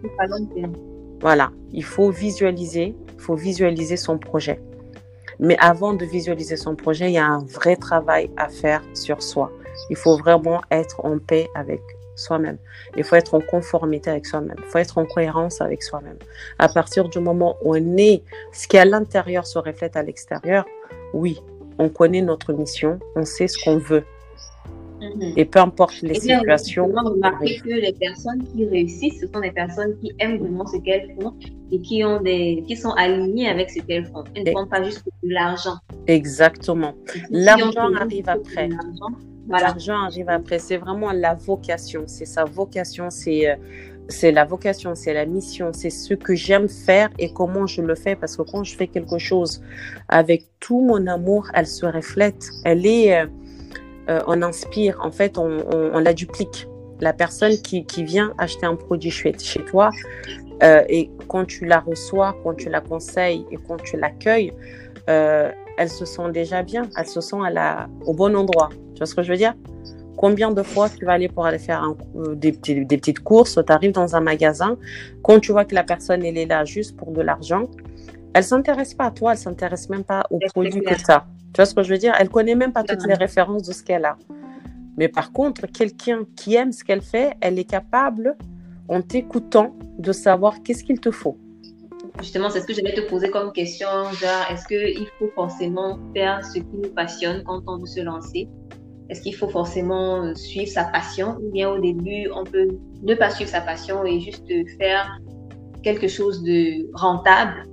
Voilà, 1.19 1.51
il 1.71 1.83
faut 1.83 2.09
visualiser, 2.09 2.95
il 3.13 3.19
faut 3.19 3.35
visualiser 3.35 3.97
son 3.97 4.17
projet. 4.17 4.59
Mais 5.39 5.57
avant 5.59 5.93
de 5.93 6.05
visualiser 6.05 6.57
son 6.57 6.75
projet, 6.75 7.09
il 7.09 7.13
y 7.13 7.17
a 7.17 7.25
un 7.25 7.43
vrai 7.45 7.75
travail 7.75 8.29
à 8.37 8.49
faire 8.49 8.83
sur 8.93 9.21
soi. 9.23 9.51
Il 9.89 9.95
faut 9.95 10.17
vraiment 10.17 10.61
être 10.69 11.03
en 11.05 11.17
paix 11.17 11.47
avec 11.55 11.81
soi-même. 12.15 12.57
Il 12.95 13.03
faut 13.03 13.15
être 13.15 13.33
en 13.33 13.41
conformité 13.41 14.09
avec 14.11 14.25
soi-même. 14.25 14.57
Il 14.59 14.65
faut 14.65 14.77
être 14.77 14.97
en 14.97 15.05
cohérence 15.05 15.61
avec 15.61 15.81
soi-même. 15.81 16.17
À 16.59 16.67
partir 16.67 17.09
du 17.09 17.19
moment 17.19 17.57
où 17.63 17.75
on 17.75 17.97
est, 17.97 18.21
ce 18.51 18.67
qui 18.67 18.77
est 18.77 18.81
à 18.81 18.85
l'intérieur 18.85 19.47
se 19.47 19.57
reflète 19.57 19.95
à 19.95 20.03
l'extérieur, 20.03 20.65
oui, 21.13 21.39
on 21.79 21.89
connaît 21.89 22.21
notre 22.21 22.53
mission, 22.53 22.99
on 23.15 23.23
sait 23.23 23.47
ce 23.47 23.57
qu'on 23.63 23.77
veut. 23.77 24.03
Mhm. 25.01 25.33
Et 25.37 25.45
peu 25.45 25.59
importe 25.59 26.01
les 26.01 26.15
situations. 26.15 26.89
On 26.95 27.09
remarqué 27.09 27.59
que 27.59 27.69
les 27.69 27.93
personnes 27.93 28.43
qui 28.53 28.65
réussissent, 28.65 29.19
ce 29.19 29.27
sont 29.27 29.41
des 29.41 29.51
personnes 29.51 29.95
qui 29.99 30.13
aiment 30.19 30.37
vraiment 30.37 30.65
ce 30.65 30.77
qu'elles 30.77 31.13
font 31.19 31.33
et 31.71 31.81
qui, 31.81 32.03
ont 32.03 32.21
des, 32.21 32.63
qui 32.67 32.75
sont 32.75 32.91
alignées 32.91 33.49
avec 33.49 33.69
ce 33.69 33.81
qu'elles 33.81 34.05
font. 34.05 34.23
Elles 34.35 34.45
ne 34.45 34.51
font 34.51 34.67
pas 34.67 34.83
juste 34.83 35.03
de 35.05 35.29
l'argent. 35.29 35.77
Exactement. 36.07 36.93
L'argent 37.29 37.93
arrive 37.95 38.29
après. 38.29 38.69
L'argent 39.49 39.97
arrive 40.05 40.29
après. 40.29 40.59
C'est 40.59 40.77
vraiment 40.77 41.11
la 41.11 41.33
vocation. 41.33 42.03
C'est 42.07 42.25
sa 42.25 42.45
vocation. 42.45 43.09
C'est. 43.09 43.57
C'est 44.09 44.31
la 44.31 44.45
vocation, 44.45 44.95
c'est 44.95 45.13
la 45.13 45.25
mission, 45.25 45.71
c'est 45.73 45.89
ce 45.89 46.13
que 46.13 46.35
j'aime 46.35 46.67
faire 46.67 47.09
et 47.19 47.31
comment 47.31 47.65
je 47.67 47.81
le 47.81 47.95
fais. 47.95 48.15
Parce 48.15 48.35
que 48.35 48.41
quand 48.43 48.63
je 48.63 48.75
fais 48.75 48.87
quelque 48.87 49.17
chose 49.17 49.61
avec 50.09 50.45
tout 50.59 50.81
mon 50.81 51.07
amour, 51.07 51.47
elle 51.53 51.67
se 51.67 51.85
reflète. 51.85 52.49
Elle 52.65 52.85
est, 52.85 53.17
euh, 53.17 53.25
euh, 54.09 54.21
on 54.27 54.41
inspire. 54.41 54.99
En 55.01 55.11
fait, 55.11 55.37
on, 55.37 55.99
la 55.99 56.13
duplique. 56.13 56.67
La 56.99 57.13
personne 57.13 57.57
qui, 57.57 57.85
qui, 57.85 58.03
vient 58.03 58.33
acheter 58.37 58.65
un 58.65 58.75
produit 58.75 59.11
chez, 59.11 59.33
chez 59.37 59.63
toi 59.65 59.89
euh, 60.61 60.83
et 60.87 61.09
quand 61.27 61.45
tu 61.45 61.65
la 61.65 61.79
reçois, 61.79 62.35
quand 62.43 62.53
tu 62.53 62.69
la 62.69 62.81
conseilles 62.81 63.45
et 63.51 63.57
quand 63.67 63.81
tu 63.81 63.97
l'accueilles, 63.97 64.53
elle 65.07 65.89
se 65.89 66.05
sent 66.05 66.31
déjà 66.31 66.61
bien. 66.63 66.83
Elle 66.97 67.07
se 67.07 67.19
sent 67.21 67.39
à 67.43 67.49
la, 67.49 67.87
au 68.05 68.13
bon 68.13 68.35
endroit. 68.35 68.69
Tu 68.93 68.99
vois 68.99 69.07
ce 69.07 69.15
que 69.15 69.23
je 69.23 69.31
veux 69.31 69.37
dire? 69.37 69.53
Combien 70.23 70.51
de 70.51 70.63
fois 70.63 70.87
tu 70.89 71.03
vas 71.03 71.11
aller 71.11 71.27
pour 71.27 71.45
aller 71.45 71.59
faire 71.59 71.83
un, 71.83 71.97
euh, 72.15 72.33
des, 72.33 72.51
des, 72.51 72.97
petites 72.97 73.19
courses, 73.19 73.59
tu 73.67 73.73
arrives 73.73 73.91
dans 73.91 74.15
un 74.15 74.21
magasin, 74.21 74.77
quand 75.21 75.41
tu 75.41 75.51
vois 75.51 75.65
que 75.65 75.75
la 75.75 75.83
personne 75.83 76.23
elle 76.23 76.37
est 76.37 76.45
là 76.45 76.63
juste 76.63 76.95
pour 76.95 77.11
de 77.11 77.21
l'argent, 77.21 77.63
elle 78.33 78.45
s'intéresse 78.45 78.93
pas 78.93 79.07
à 79.07 79.11
toi, 79.11 79.33
elle 79.33 79.37
s'intéresse 79.37 79.89
même 79.89 80.05
pas 80.05 80.23
au 80.29 80.39
produit 80.39 80.79
que 80.79 80.95
tu 80.95 81.11
as. 81.11 81.25
Tu 81.51 81.57
vois 81.57 81.65
ce 81.65 81.75
que 81.75 81.83
je 81.83 81.89
veux 81.89 81.97
dire? 81.97 82.13
Elle 82.17 82.29
connaît 82.29 82.55
même 82.55 82.71
pas 82.71 82.85
toutes 82.85 83.05
les 83.05 83.15
références 83.15 83.63
de 83.63 83.73
ce 83.73 83.83
qu'elle 83.83 84.05
a. 84.05 84.15
Mais 84.95 85.09
par 85.09 85.33
contre, 85.33 85.67
quelqu'un 85.67 86.21
qui 86.37 86.55
aime 86.55 86.71
ce 86.71 86.85
qu'elle 86.85 87.01
fait, 87.01 87.33
elle 87.41 87.59
est 87.59 87.69
capable, 87.69 88.37
en 88.87 89.01
t'écoutant, 89.01 89.75
de 89.99 90.13
savoir 90.13 90.63
qu'est-ce 90.63 90.85
qu'il 90.85 91.01
te 91.01 91.11
faut. 91.11 91.37
Justement, 92.21 92.49
c'est 92.49 92.61
ce 92.61 92.67
que 92.67 92.73
j'allais 92.73 92.93
te 92.93 93.09
poser 93.09 93.29
comme 93.29 93.51
question, 93.51 93.89
genre, 94.13 94.45
est-ce 94.49 94.65
qu'il 94.67 95.07
faut 95.19 95.31
forcément 95.35 95.99
faire 96.15 96.45
ce 96.45 96.59
qui 96.59 96.77
nous 96.81 96.93
passionne 96.95 97.43
quand 97.43 97.61
on 97.67 97.77
veut 97.77 97.87
se 97.87 97.99
lancer? 97.99 98.47
Est-ce 99.09 99.21
qu'il 99.21 99.35
faut 99.35 99.49
forcément 99.49 100.23
euh, 100.23 100.35
suivre 100.35 100.71
sa 100.71 100.85
passion 100.85 101.37
ou 101.41 101.51
bien 101.51 101.69
au 101.69 101.79
début, 101.79 102.29
on 102.33 102.43
peut 102.43 102.67
ne 103.01 103.15
pas 103.15 103.29
suivre 103.29 103.49
sa 103.49 103.61
passion 103.61 104.05
et 104.05 104.19
juste 104.19 104.47
faire 104.77 105.19
quelque 105.83 106.07
chose 106.07 106.41
de 106.43 106.89
rentable 106.93 107.63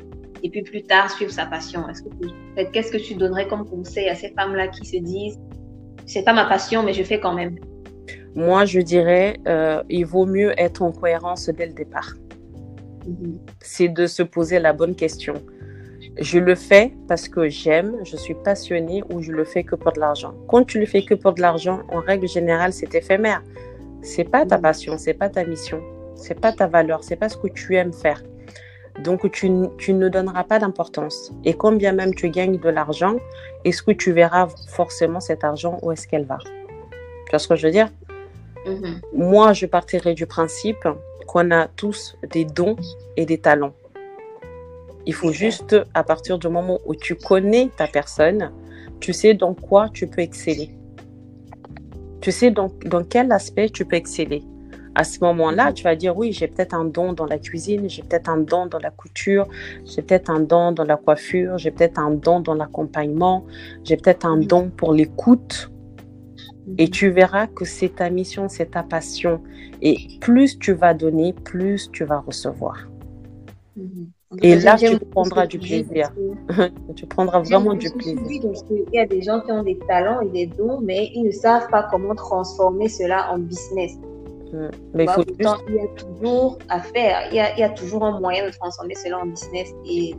et 0.42 0.50
puis 0.50 0.62
plus 0.62 0.82
tard 0.82 1.10
suivre 1.10 1.32
sa 1.32 1.46
passion? 1.46 1.88
Est-ce 1.88 2.02
que 2.02 2.72
qu'est-ce 2.72 2.90
que 2.90 2.98
tu 2.98 3.14
donnerais 3.14 3.46
comme 3.46 3.68
conseil 3.68 4.08
à 4.08 4.14
ces 4.14 4.30
femmes-là 4.30 4.68
qui 4.68 4.84
se 4.84 4.96
disent 4.96 5.38
c'est 6.06 6.24
pas 6.24 6.32
ma 6.32 6.46
passion 6.46 6.82
mais 6.82 6.92
je 6.92 7.02
fais 7.02 7.20
quand 7.20 7.34
même? 7.34 7.56
Moi, 8.34 8.64
je 8.64 8.80
dirais 8.80 9.38
euh, 9.46 9.82
il 9.88 10.06
vaut 10.06 10.26
mieux 10.26 10.52
être 10.60 10.82
en 10.82 10.92
cohérence 10.92 11.48
dès 11.48 11.66
le 11.66 11.72
départ. 11.72 12.14
Mm-hmm. 13.06 13.38
C'est 13.60 13.88
de 13.88 14.06
se 14.06 14.22
poser 14.22 14.58
la 14.58 14.72
bonne 14.72 14.94
question. 14.94 15.34
Je 16.18 16.38
le 16.38 16.54
fais 16.54 16.92
parce 17.08 17.28
que 17.28 17.48
j'aime, 17.48 17.96
je 18.04 18.16
suis 18.16 18.34
passionnée 18.34 19.02
ou 19.10 19.22
je 19.22 19.32
le 19.32 19.44
fais 19.44 19.62
que 19.64 19.74
pour 19.74 19.92
de 19.92 20.00
l'argent. 20.00 20.34
Quand 20.48 20.64
tu 20.64 20.78
le 20.78 20.86
fais 20.86 21.02
que 21.02 21.14
pour 21.14 21.32
de 21.32 21.40
l'argent, 21.40 21.80
en 21.90 22.00
règle 22.00 22.28
générale, 22.28 22.72
c'est 22.72 22.94
éphémère. 22.94 23.42
C'est 24.02 24.24
pas 24.24 24.44
ta 24.44 24.58
passion, 24.58 24.98
c'est 24.98 25.14
pas 25.14 25.28
ta 25.28 25.44
mission, 25.44 25.80
c'est 26.14 26.38
pas 26.38 26.52
ta 26.52 26.66
valeur, 26.66 27.04
c'est 27.04 27.16
pas 27.16 27.28
ce 27.28 27.36
que 27.36 27.48
tu 27.48 27.76
aimes 27.76 27.92
faire. 27.92 28.22
Donc 29.04 29.30
tu, 29.30 29.50
tu 29.78 29.92
ne 29.92 30.08
donneras 30.08 30.44
pas 30.44 30.58
d'importance. 30.58 31.32
Et 31.44 31.54
quand 31.54 31.72
bien 31.72 31.92
même 31.92 32.14
tu 32.14 32.28
gagnes 32.28 32.58
de 32.58 32.68
l'argent, 32.68 33.16
est-ce 33.64 33.82
que 33.82 33.92
tu 33.92 34.12
verras 34.12 34.48
forcément 34.68 35.20
cet 35.20 35.44
argent 35.44 35.78
où 35.82 35.92
est-ce 35.92 36.06
qu'elle 36.08 36.24
va? 36.24 36.38
Tu 36.38 37.30
vois 37.30 37.38
ce 37.38 37.48
que 37.48 37.56
je 37.56 37.66
veux 37.66 37.72
dire? 37.72 37.88
Mm-hmm. 38.66 39.00
Moi, 39.14 39.52
je 39.52 39.66
partirai 39.66 40.14
du 40.14 40.26
principe 40.26 40.86
qu'on 41.26 41.50
a 41.50 41.68
tous 41.68 42.16
des 42.30 42.44
dons 42.44 42.76
et 43.16 43.24
des 43.24 43.38
talents. 43.38 43.72
Il 45.06 45.14
faut 45.14 45.32
juste, 45.32 45.76
à 45.94 46.04
partir 46.04 46.38
du 46.38 46.48
moment 46.48 46.78
où 46.86 46.94
tu 46.94 47.14
connais 47.14 47.70
ta 47.76 47.86
personne, 47.86 48.52
tu 49.00 49.12
sais 49.12 49.34
dans 49.34 49.54
quoi 49.54 49.88
tu 49.92 50.06
peux 50.06 50.20
exceller. 50.20 50.70
Tu 52.20 52.32
sais 52.32 52.50
dans, 52.50 52.70
dans 52.84 53.02
quel 53.02 53.32
aspect 53.32 53.70
tu 53.70 53.84
peux 53.86 53.96
exceller. 53.96 54.42
À 54.94 55.04
ce 55.04 55.20
moment-là, 55.20 55.72
tu 55.72 55.84
vas 55.84 55.94
dire 55.94 56.16
oui, 56.16 56.32
j'ai 56.32 56.48
peut-être 56.48 56.74
un 56.74 56.84
don 56.84 57.12
dans 57.12 57.24
la 57.24 57.38
cuisine, 57.38 57.88
j'ai 57.88 58.02
peut-être 58.02 58.28
un 58.28 58.38
don 58.38 58.66
dans 58.66 58.78
la 58.78 58.90
couture, 58.90 59.46
j'ai 59.84 60.02
peut-être 60.02 60.30
un 60.30 60.40
don 60.40 60.72
dans 60.72 60.84
la 60.84 60.96
coiffure, 60.96 61.56
j'ai 61.58 61.70
peut-être 61.70 61.98
un 61.98 62.10
don 62.10 62.40
dans 62.40 62.54
l'accompagnement, 62.54 63.46
j'ai 63.84 63.96
peut-être 63.96 64.26
un 64.26 64.36
don 64.36 64.68
pour 64.68 64.92
l'écoute. 64.92 65.70
Et 66.76 66.88
tu 66.88 67.10
verras 67.10 67.46
que 67.46 67.64
c'est 67.64 67.96
ta 67.96 68.10
mission, 68.10 68.48
c'est 68.48 68.72
ta 68.72 68.82
passion. 68.82 69.40
Et 69.80 69.96
plus 70.20 70.58
tu 70.58 70.72
vas 70.72 70.92
donner, 70.92 71.32
plus 71.32 71.90
tu 71.90 72.04
vas 72.04 72.20
recevoir. 72.20 72.88
Mhm. 73.76 74.10
Et 74.42 74.56
là, 74.56 74.76
tu 74.78 74.98
prendras 74.98 75.46
du 75.46 75.58
plaisir. 75.58 76.12
tu 76.94 77.06
prendras 77.06 77.40
vraiment 77.40 77.74
du 77.74 77.90
plaisir. 77.90 78.20
Il 78.70 78.84
y 78.92 78.98
a 78.98 79.06
des 79.06 79.22
gens 79.22 79.40
qui 79.40 79.50
ont 79.52 79.62
des 79.62 79.78
talents 79.88 80.20
et 80.20 80.28
des 80.28 80.46
dons, 80.46 80.80
mais 80.80 81.10
ils 81.14 81.24
ne 81.24 81.30
savent 81.30 81.68
pas 81.68 81.88
comment 81.90 82.14
transformer 82.14 82.88
cela 82.88 83.32
en 83.32 83.38
business. 83.38 83.96
Mm. 84.52 84.68
Mais 84.94 85.04
il, 85.04 85.10
faut 85.10 85.24
il 85.68 85.74
y 85.74 85.80
a 85.80 85.86
toujours 85.96 86.58
à 86.68 86.80
faire. 86.80 87.28
Il 87.30 87.36
y, 87.36 87.40
a, 87.40 87.56
il 87.56 87.60
y, 87.60 87.64
a, 87.64 87.70
toujours 87.70 88.04
un 88.04 88.20
moyen 88.20 88.46
de 88.46 88.52
transformer 88.52 88.94
cela 88.94 89.18
en 89.18 89.26
business. 89.26 89.72
Et 89.88 90.14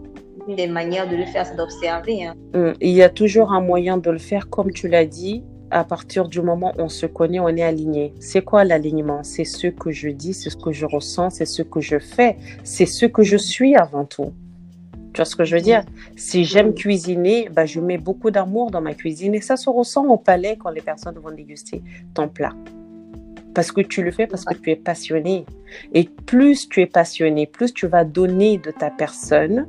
une 0.48 0.56
des 0.56 0.68
manières 0.68 1.08
de 1.08 1.16
le 1.16 1.26
faire, 1.26 1.46
c'est 1.46 1.56
d'observer. 1.56 2.26
Hein. 2.26 2.36
Mm. 2.54 2.74
Il 2.82 2.92
y 2.92 3.04
a 3.04 3.10
toujours 3.10 3.54
un 3.54 3.62
moyen 3.62 3.98
de 3.98 4.12
le 4.12 4.20
faire, 4.20 4.50
comme 4.50 4.72
tu 4.72 4.88
l'as 4.88 5.06
dit 5.06 5.44
à 5.72 5.84
partir 5.86 6.28
du 6.28 6.42
moment 6.42 6.74
où 6.78 6.82
on 6.84 6.90
se 6.90 7.06
connaît, 7.06 7.40
on 7.40 7.48
est 7.48 7.64
aligné. 7.64 8.14
C'est 8.20 8.44
quoi 8.44 8.64
l'alignement? 8.64 9.24
C'est 9.24 9.46
ce 9.46 9.68
que 9.68 9.92
je 9.92 10.10
dis, 10.10 10.34
c'est 10.34 10.50
ce 10.50 10.58
que 10.58 10.72
je 10.72 10.86
ressens, 10.86 11.32
c'est 11.32 11.46
ce 11.46 11.62
que 11.62 11.80
je 11.80 11.98
fais, 11.98 12.38
c'est 12.64 12.86
ce 12.86 13.06
que 13.06 13.24
je 13.24 13.38
suis 13.38 13.76
avant 13.76 14.06
tout. 14.06 14.34
Tu 15.14 15.18
vois 15.18 15.26
ce 15.26 15.36
que 15.36 15.44
je 15.44 15.56
veux 15.56 15.62
dire? 15.62 15.84
Si 16.16 16.46
j'aime 16.46 16.74
cuisiner, 16.74 17.50
bah, 17.50 17.66
je 17.66 17.80
mets 17.80 17.98
beaucoup 17.98 18.32
d'amour 18.32 18.72
dans 18.72 18.82
ma 18.82 18.94
cuisine 18.94 19.34
et 19.34 19.42
ça 19.42 19.58
se 19.58 19.70
ressent 19.70 20.06
au 20.06 20.18
palais 20.18 20.58
quand 20.58 20.70
les 20.70 20.82
personnes 20.82 21.18
vont 21.18 21.32
déguster 21.32 21.82
ton 22.14 22.28
plat. 22.28 22.54
Parce 23.54 23.72
que 23.72 23.82
tu 23.82 24.04
le 24.04 24.12
fais 24.12 24.28
parce 24.28 24.46
que 24.46 24.54
tu 24.54 24.72
es 24.72 24.78
passionné. 24.78 25.46
Et 25.94 26.06
plus 26.26 26.70
tu 26.70 26.82
es 26.82 26.86
passionné, 26.86 27.46
plus 27.46 27.74
tu 27.74 27.88
vas 27.88 28.06
donner 28.06 28.58
de 28.58 28.72
ta 28.72 28.90
personne, 28.90 29.68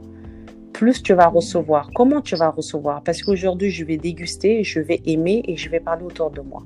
plus 0.72 1.02
tu 1.02 1.14
vas 1.14 1.28
recevoir. 1.28 1.90
Comment 1.94 2.20
tu 2.20 2.36
vas 2.36 2.50
recevoir? 2.50 3.02
Parce 3.02 3.22
qu'aujourd'hui, 3.22 3.70
je 3.70 3.84
vais 3.84 3.96
déguster, 3.96 4.64
je 4.64 4.80
vais 4.80 5.00
aimer 5.06 5.42
et 5.46 5.56
je 5.56 5.68
vais 5.70 5.80
parler 5.80 6.04
autour 6.04 6.30
de 6.30 6.40
moi. 6.40 6.62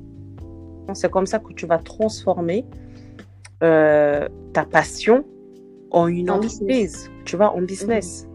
C'est 0.94 1.10
comme 1.10 1.26
ça 1.26 1.38
que 1.38 1.52
tu 1.52 1.66
vas 1.66 1.78
transformer 1.78 2.64
euh, 3.62 4.28
ta 4.52 4.64
passion 4.64 5.24
en 5.90 6.06
une 6.06 6.30
entreprise, 6.30 7.10
tu 7.24 7.36
vois, 7.36 7.54
en 7.54 7.62
business. 7.62 8.28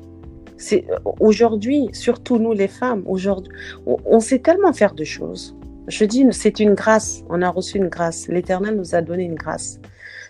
C'est 0.57 0.85
aujourd'hui, 1.19 1.89
surtout 1.93 2.37
nous 2.37 2.53
les 2.53 2.67
femmes, 2.67 3.03
aujourd'hui, 3.07 3.51
on, 3.85 4.19
sait 4.19 4.39
tellement 4.39 4.73
faire 4.73 4.93
de 4.93 5.03
choses. 5.03 5.55
Je 5.87 6.05
dis, 6.05 6.25
c'est 6.31 6.59
une 6.59 6.75
grâce. 6.75 7.23
On 7.29 7.41
a 7.41 7.49
reçu 7.49 7.77
une 7.77 7.87
grâce. 7.87 8.27
L'Éternel 8.27 8.75
nous 8.75 8.93
a 8.93 9.01
donné 9.01 9.23
une 9.23 9.35
grâce. 9.35 9.79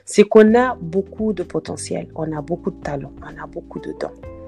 C'est 0.06 0.24
qu'on 0.24 0.56
a 0.56 0.78
beaucoup 0.82 1.34
de 1.34 1.44
potentiel, 1.44 2.08
on 2.16 2.36
a 2.36 2.42
beaucoup 2.42 2.72
de 2.72 2.82
talent, 2.82 3.12
on 3.22 3.44
a 3.44 3.46
beaucoup 3.46 3.80
de 3.80 3.94
dons. 4.00 4.41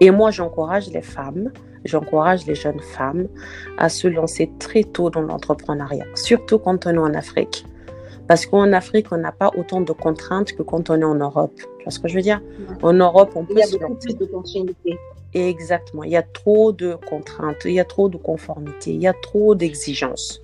Et 0.00 0.10
moi, 0.10 0.30
j'encourage 0.30 0.90
les 0.90 1.02
femmes 1.02 1.50
j'encourage 1.84 2.46
les 2.46 2.54
jeunes 2.54 2.80
femmes 2.80 3.28
à 3.78 3.88
se 3.88 4.08
lancer 4.08 4.50
très 4.58 4.84
tôt 4.84 5.10
dans 5.10 5.22
l'entrepreneuriat, 5.22 6.06
surtout 6.14 6.58
quand 6.58 6.86
on 6.86 6.94
est 6.94 6.98
en 6.98 7.14
Afrique. 7.14 7.66
Parce 8.28 8.46
qu'en 8.46 8.72
Afrique, 8.72 9.08
on 9.10 9.16
n'a 9.16 9.32
pas 9.32 9.50
autant 9.56 9.80
de 9.80 9.92
contraintes 9.92 10.52
que 10.52 10.62
quand 10.62 10.90
on 10.90 11.00
est 11.00 11.04
en 11.04 11.16
Europe. 11.16 11.54
Tu 11.56 11.84
vois 11.84 11.90
ce 11.90 11.98
que 11.98 12.08
je 12.08 12.14
veux 12.14 12.22
dire? 12.22 12.40
En 12.82 12.92
Europe, 12.92 13.32
on 13.34 13.44
peut 13.44 13.54
Il 13.54 13.58
y 13.58 13.62
a 13.62 13.66
se 13.66 13.72
beaucoup 13.76 13.94
lancer. 13.94 14.06
plus 14.06 14.14
d'opportunités. 14.14 14.98
Exactement. 15.34 16.04
Il 16.04 16.12
y 16.12 16.16
a 16.16 16.22
trop 16.22 16.72
de 16.72 16.94
contraintes, 17.08 17.64
il 17.64 17.72
y 17.72 17.80
a 17.80 17.84
trop 17.84 18.08
de 18.08 18.16
conformité, 18.16 18.92
il 18.92 19.02
y 19.02 19.08
a 19.08 19.12
trop 19.12 19.54
d'exigences. 19.54 20.40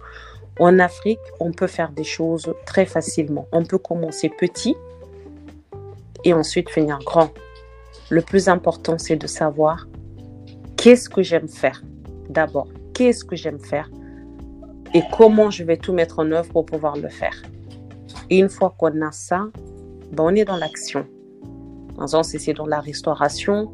En 0.58 0.78
Afrique, 0.80 1.20
on 1.38 1.52
peut 1.52 1.68
faire 1.68 1.92
des 1.92 2.04
choses 2.04 2.52
très 2.66 2.84
facilement. 2.84 3.46
On 3.52 3.64
peut 3.64 3.78
commencer 3.78 4.28
petit 4.28 4.76
et 6.24 6.34
ensuite 6.34 6.68
finir 6.68 6.98
grand. 7.04 7.30
Le 8.10 8.22
plus 8.22 8.48
important, 8.48 8.96
c'est 8.98 9.16
de 9.16 9.26
savoir 9.26 9.86
qu'est-ce 10.76 11.08
que 11.08 11.22
j'aime 11.22 11.48
faire. 11.48 11.82
D'abord, 12.30 12.68
qu'est-ce 12.94 13.24
que 13.24 13.36
j'aime 13.36 13.60
faire 13.60 13.90
et 14.94 15.02
comment 15.16 15.50
je 15.50 15.64
vais 15.64 15.76
tout 15.76 15.92
mettre 15.92 16.18
en 16.18 16.30
œuvre 16.32 16.48
pour 16.50 16.64
pouvoir 16.64 16.96
le 16.96 17.08
faire. 17.08 17.42
Et 18.30 18.38
une 18.38 18.48
fois 18.48 18.74
qu'on 18.78 19.02
a 19.02 19.12
ça, 19.12 19.48
ben, 20.12 20.24
on 20.24 20.34
est 20.34 20.44
dans 20.44 20.56
l'action. 20.56 21.06
Par 21.94 22.04
exemple, 22.04 22.24
si 22.24 22.38
c'est 22.38 22.54
dans 22.54 22.66
la 22.66 22.80
restauration, 22.80 23.72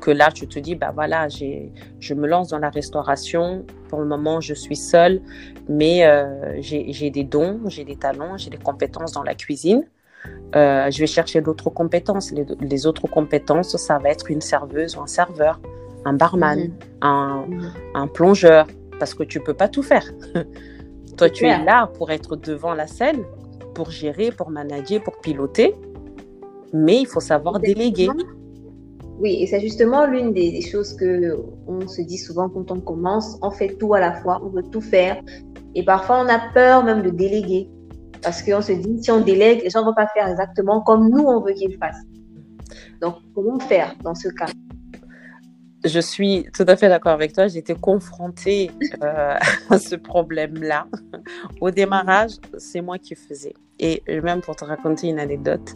que 0.00 0.10
là, 0.10 0.30
tu 0.32 0.46
te 0.46 0.58
dis, 0.58 0.74
bah 0.74 0.92
voilà, 0.94 1.28
je 1.28 2.14
me 2.14 2.26
lance 2.26 2.48
dans 2.48 2.58
la 2.58 2.70
restauration. 2.70 3.66
Pour 3.88 4.00
le 4.00 4.06
moment, 4.06 4.40
je 4.40 4.54
suis 4.54 4.76
seule, 4.76 5.20
mais 5.68 6.06
euh, 6.06 6.56
j'ai 6.60 7.10
des 7.10 7.24
dons, 7.24 7.60
j'ai 7.66 7.84
des 7.84 7.96
talents, 7.96 8.36
j'ai 8.36 8.50
des 8.50 8.58
compétences 8.58 9.12
dans 9.12 9.22
la 9.22 9.34
cuisine. 9.34 9.84
Euh, 10.56 10.90
je 10.90 10.98
vais 11.00 11.06
chercher 11.06 11.40
d'autres 11.42 11.68
compétences. 11.70 12.32
Les, 12.32 12.46
les 12.60 12.86
autres 12.86 13.06
compétences, 13.06 13.76
ça 13.76 13.98
va 13.98 14.08
être 14.10 14.30
une 14.30 14.40
serveuse 14.40 14.96
ou 14.96 15.00
un 15.02 15.06
serveur, 15.06 15.60
un 16.06 16.14
barman, 16.14 16.58
Mhm. 16.58 16.70
un, 17.02 17.44
Mhm. 17.48 17.70
un 17.94 18.06
plongeur, 18.06 18.66
parce 18.98 19.12
que 19.14 19.24
tu 19.24 19.40
peux 19.40 19.54
pas 19.54 19.68
tout 19.68 19.82
faire. 19.82 20.06
Toi, 21.18 21.28
tu 21.30 21.44
es 21.46 21.64
là 21.64 21.88
pour 21.98 22.10
être 22.10 22.36
devant 22.36 22.74
la 22.74 22.86
scène, 22.86 23.24
pour 23.74 23.90
gérer, 23.90 24.30
pour 24.30 24.50
manager, 24.50 25.02
pour 25.02 25.18
piloter, 25.20 25.74
mais 26.72 27.00
il 27.00 27.06
faut 27.06 27.20
savoir 27.20 27.58
déléguer. 27.60 28.08
Oui, 29.20 29.38
et 29.42 29.46
c'est 29.48 29.60
justement 29.60 30.06
l'une 30.06 30.32
des, 30.32 30.52
des 30.52 30.60
choses 30.62 30.94
que 30.94 31.36
on 31.66 31.86
se 31.88 32.00
dit 32.02 32.18
souvent 32.18 32.48
quand 32.48 32.70
on 32.70 32.78
commence. 32.80 33.36
On 33.42 33.50
fait 33.50 33.74
tout 33.80 33.92
à 33.94 34.00
la 34.00 34.12
fois, 34.12 34.40
on 34.44 34.48
veut 34.48 34.62
tout 34.62 34.80
faire. 34.80 35.20
Et 35.74 35.84
parfois, 35.84 36.22
on 36.24 36.28
a 36.28 36.38
peur 36.54 36.84
même 36.84 37.02
de 37.02 37.10
déléguer. 37.10 37.68
Parce 38.28 38.42
qu'on 38.42 38.60
se 38.60 38.72
dit, 38.72 39.02
si 39.02 39.10
on 39.10 39.22
délègue, 39.22 39.62
les 39.64 39.70
gens 39.70 39.80
ne 39.80 39.86
vont 39.86 39.94
pas 39.94 40.06
faire 40.08 40.28
exactement 40.28 40.82
comme 40.82 41.08
nous, 41.08 41.24
on 41.24 41.40
veut 41.40 41.54
qu'ils 41.54 41.78
fassent. 41.78 42.04
Donc, 43.00 43.14
comment 43.34 43.58
faire 43.58 43.94
dans 44.04 44.14
ce 44.14 44.28
cas? 44.28 44.44
Je 45.82 45.98
suis 45.98 46.44
tout 46.52 46.66
à 46.68 46.76
fait 46.76 46.90
d'accord 46.90 47.12
avec 47.12 47.32
toi. 47.32 47.48
J'ai 47.48 47.60
été 47.60 47.74
confrontée 47.74 48.70
euh, 49.02 49.34
à 49.70 49.78
ce 49.78 49.94
problème-là. 49.94 50.88
Au 51.62 51.70
démarrage, 51.70 52.32
c'est 52.58 52.82
moi 52.82 52.98
qui 52.98 53.14
faisais. 53.14 53.54
Et 53.80 54.02
même 54.22 54.42
pour 54.42 54.56
te 54.56 54.64
raconter 54.66 55.08
une 55.08 55.20
anecdote, 55.20 55.74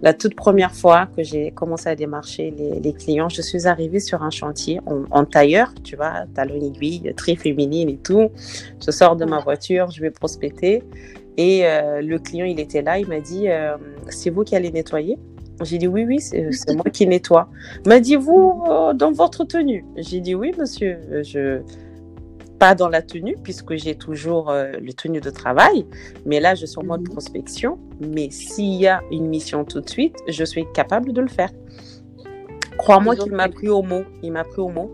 la 0.00 0.14
toute 0.14 0.34
première 0.36 0.72
fois 0.72 1.06
que 1.14 1.22
j'ai 1.22 1.50
commencé 1.50 1.90
à 1.90 1.96
démarcher 1.96 2.54
les, 2.82 2.92
clients, 2.94 3.28
je 3.28 3.42
suis 3.42 3.66
arrivée 3.66 4.00
sur 4.00 4.22
un 4.22 4.30
chantier 4.30 4.80
en, 4.86 5.02
en 5.10 5.24
tailleur, 5.26 5.74
tu 5.82 5.96
vois, 5.96 6.24
talon 6.32 6.54
aiguille, 6.54 7.12
très 7.14 7.34
féminine 7.36 7.90
et 7.90 7.98
tout. 7.98 8.30
Je 8.82 8.90
sors 8.90 9.16
de 9.16 9.26
ma 9.26 9.40
voiture, 9.40 9.90
je 9.90 10.00
vais 10.00 10.10
prospecter. 10.10 10.82
Et 11.44 11.64
euh, 11.64 12.02
le 12.12 12.18
client, 12.18 12.44
il 12.44 12.60
était 12.60 12.82
là, 12.82 12.98
il 12.98 13.08
m'a 13.08 13.20
dit, 13.20 13.48
euh, 13.48 13.76
c'est 14.10 14.28
vous 14.34 14.44
qui 14.44 14.54
allez 14.58 14.70
nettoyer 14.78 15.16
J'ai 15.62 15.78
dit, 15.82 15.88
oui, 15.94 16.02
oui, 16.10 16.18
c'est 16.28 16.44
c'est 16.60 16.74
moi 16.80 16.84
qui 16.96 17.04
nettoie. 17.06 17.46
Il 17.84 17.88
m'a 17.88 18.00
dit, 18.08 18.16
vous, 18.26 18.46
euh, 18.68 18.92
dans 19.02 19.12
votre 19.22 19.42
tenue 19.54 19.82
J'ai 20.06 20.20
dit, 20.20 20.34
oui, 20.34 20.48
monsieur, 20.58 20.92
euh, 21.10 21.22
je... 21.32 21.42
Pas 22.58 22.74
dans 22.74 22.90
la 22.96 23.00
tenue, 23.00 23.36
puisque 23.46 23.74
j'ai 23.82 23.94
toujours 24.06 24.50
euh, 24.50 24.72
le 24.86 24.92
tenue 24.92 25.22
de 25.28 25.30
travail, 25.42 25.78
mais 26.26 26.38
là, 26.44 26.50
je 26.60 26.66
suis 26.70 26.78
en 26.78 26.84
mode 26.92 27.04
Mhm. 27.04 27.14
prospection. 27.14 27.72
Mais 28.14 28.26
s'il 28.30 28.74
y 28.74 28.86
a 28.94 29.00
une 29.10 29.26
mission 29.36 29.64
tout 29.64 29.80
de 29.86 29.88
suite, 29.96 30.16
je 30.28 30.44
suis 30.52 30.66
capable 30.80 31.08
de 31.18 31.22
le 31.22 31.32
faire. 31.38 31.52
Crois-moi 32.82 33.16
qu'il 33.16 33.32
m'a 33.32 33.48
pris 33.48 33.68
au 33.68 33.82
mot. 33.82 34.02
Il 34.22 34.32
m'a 34.32 34.44
pris 34.44 34.60
au 34.60 34.68
mot. 34.68 34.90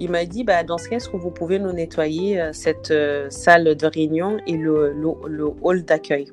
Il 0.00 0.10
m'a 0.10 0.24
dit, 0.24 0.44
bah, 0.44 0.64
dans 0.64 0.78
ce 0.78 0.88
cas, 0.88 0.96
est-ce 0.96 1.08
que 1.08 1.16
vous 1.16 1.30
pouvez 1.30 1.58
nous 1.58 1.72
nettoyer 1.72 2.40
euh, 2.40 2.50
cette 2.52 2.90
euh, 2.90 3.26
salle 3.30 3.74
de 3.76 3.86
réunion 3.86 4.38
et 4.46 4.56
le, 4.56 4.92
le, 4.92 5.08
le 5.28 5.46
hall 5.62 5.84
d'accueil? 5.84 6.26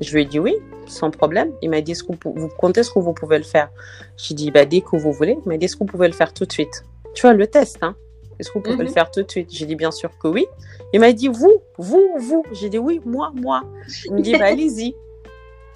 Je 0.00 0.12
lui 0.14 0.22
ai 0.22 0.24
dit 0.24 0.38
oui, 0.38 0.54
sans 0.86 1.10
problème. 1.10 1.52
Il 1.62 1.70
m'a 1.70 1.80
dit, 1.80 1.92
est-ce 1.92 2.04
que 2.04 2.12
vous, 2.24 2.34
vous 2.34 2.48
comptez 2.48 2.82
ce 2.82 2.90
que 2.90 2.98
vous 2.98 3.12
pouvez 3.12 3.38
le 3.38 3.44
faire? 3.44 3.68
J'ai 4.16 4.34
dit, 4.34 4.50
bah, 4.50 4.64
dès 4.64 4.80
que 4.80 4.96
vous 4.96 5.12
voulez. 5.12 5.38
Il 5.44 5.48
m'a 5.48 5.56
dit, 5.56 5.64
est-ce 5.66 5.74
que 5.76 5.80
vous 5.80 5.86
pouvez 5.86 6.08
le 6.08 6.14
faire 6.14 6.32
tout 6.32 6.44
de 6.44 6.52
suite? 6.52 6.84
Tu 7.14 7.22
vois, 7.22 7.34
le 7.34 7.46
test, 7.46 7.78
hein 7.82 7.94
Est-ce 8.38 8.48
que 8.50 8.54
vous 8.58 8.62
pouvez 8.62 8.76
Mhm. 8.76 8.82
le 8.82 8.88
faire 8.88 9.10
tout 9.10 9.22
de 9.22 9.30
suite? 9.30 9.48
J'ai 9.52 9.66
dit, 9.66 9.76
bien 9.76 9.90
sûr 9.90 10.10
que 10.18 10.28
oui. 10.28 10.46
Il 10.92 11.00
m'a 11.00 11.12
dit, 11.12 11.28
vous, 11.28 11.58
vous, 11.78 12.10
vous. 12.18 12.44
J'ai 12.52 12.68
dit, 12.68 12.78
oui, 12.78 13.00
moi, 13.04 13.32
moi. 13.34 13.62
Il 14.06 14.14
me 14.14 14.20
dit, 14.20 14.32
bah, 14.32 14.46
allez-y. 14.46 14.94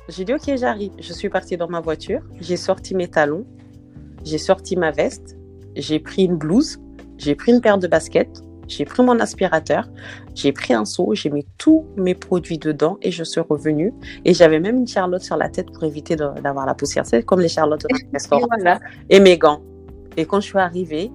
J'ai 0.08 0.24
dit, 0.24 0.32
ok, 0.34 0.56
j'arrive. 0.56 0.92
Je 1.00 1.12
suis 1.12 1.28
partie 1.28 1.56
dans 1.56 1.68
ma 1.68 1.80
voiture. 1.80 2.20
J'ai 2.40 2.56
sorti 2.56 2.94
mes 2.94 3.08
talons. 3.08 3.44
J'ai 4.26 4.38
sorti 4.38 4.76
ma 4.76 4.90
veste. 4.90 5.36
J'ai 5.76 6.00
pris 6.00 6.24
une 6.24 6.36
blouse. 6.36 6.78
J'ai 7.16 7.36
pris 7.36 7.52
une 7.52 7.60
paire 7.60 7.78
de 7.78 7.86
baskets. 7.86 8.42
J'ai 8.66 8.84
pris 8.84 9.04
mon 9.04 9.20
aspirateur. 9.20 9.88
J'ai 10.34 10.50
pris 10.50 10.74
un 10.74 10.84
seau. 10.84 11.14
J'ai 11.14 11.30
mis 11.30 11.46
tous 11.58 11.84
mes 11.96 12.16
produits 12.16 12.58
dedans 12.58 12.98
et 13.02 13.12
je 13.12 13.22
suis 13.22 13.40
revenue. 13.40 13.94
Et 14.24 14.34
j'avais 14.34 14.58
même 14.58 14.78
une 14.78 14.88
charlotte 14.88 15.22
sur 15.22 15.36
la 15.36 15.48
tête 15.48 15.70
pour 15.70 15.84
éviter 15.84 16.16
d'avoir 16.16 16.66
la 16.66 16.74
poussière. 16.74 17.06
C'est 17.06 17.22
comme 17.22 17.38
les 17.40 17.48
charlottes 17.48 17.84
au 17.84 17.88
Et 17.96 18.08
restaurant. 18.12 18.46
voilà. 18.48 18.80
Et 19.08 19.20
mes 19.20 19.38
gants. 19.38 19.62
Et 20.16 20.24
quand 20.24 20.40
je 20.40 20.46
suis 20.46 20.58
arrivée, 20.58 21.12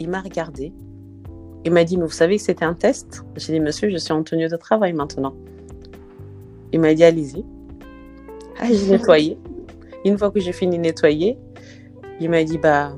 il 0.00 0.10
m'a 0.10 0.20
regardé. 0.20 0.72
Il 1.64 1.72
m'a 1.72 1.84
dit, 1.84 1.96
mais 1.96 2.06
vous 2.06 2.10
savez 2.10 2.38
que 2.38 2.42
c'était 2.42 2.64
un 2.64 2.74
test? 2.74 3.24
J'ai 3.36 3.52
dit, 3.52 3.60
monsieur, 3.60 3.88
je 3.88 3.98
suis 3.98 4.12
en 4.12 4.24
tenue 4.24 4.48
de 4.48 4.56
travail 4.56 4.94
maintenant. 4.94 5.34
Il 6.72 6.80
m'a 6.80 6.92
dit, 6.92 7.04
allez-y. 7.04 7.44
Ah, 8.60 8.66
j'ai 8.72 8.86
nettoyé. 8.90 9.38
Une 10.04 10.18
fois 10.18 10.30
que 10.32 10.40
j'ai 10.40 10.52
fini 10.52 10.76
de 10.78 10.82
nettoyer, 10.82 11.38
il 12.20 12.30
m'a 12.30 12.42
dit, 12.44 12.58
bah, 12.58 12.92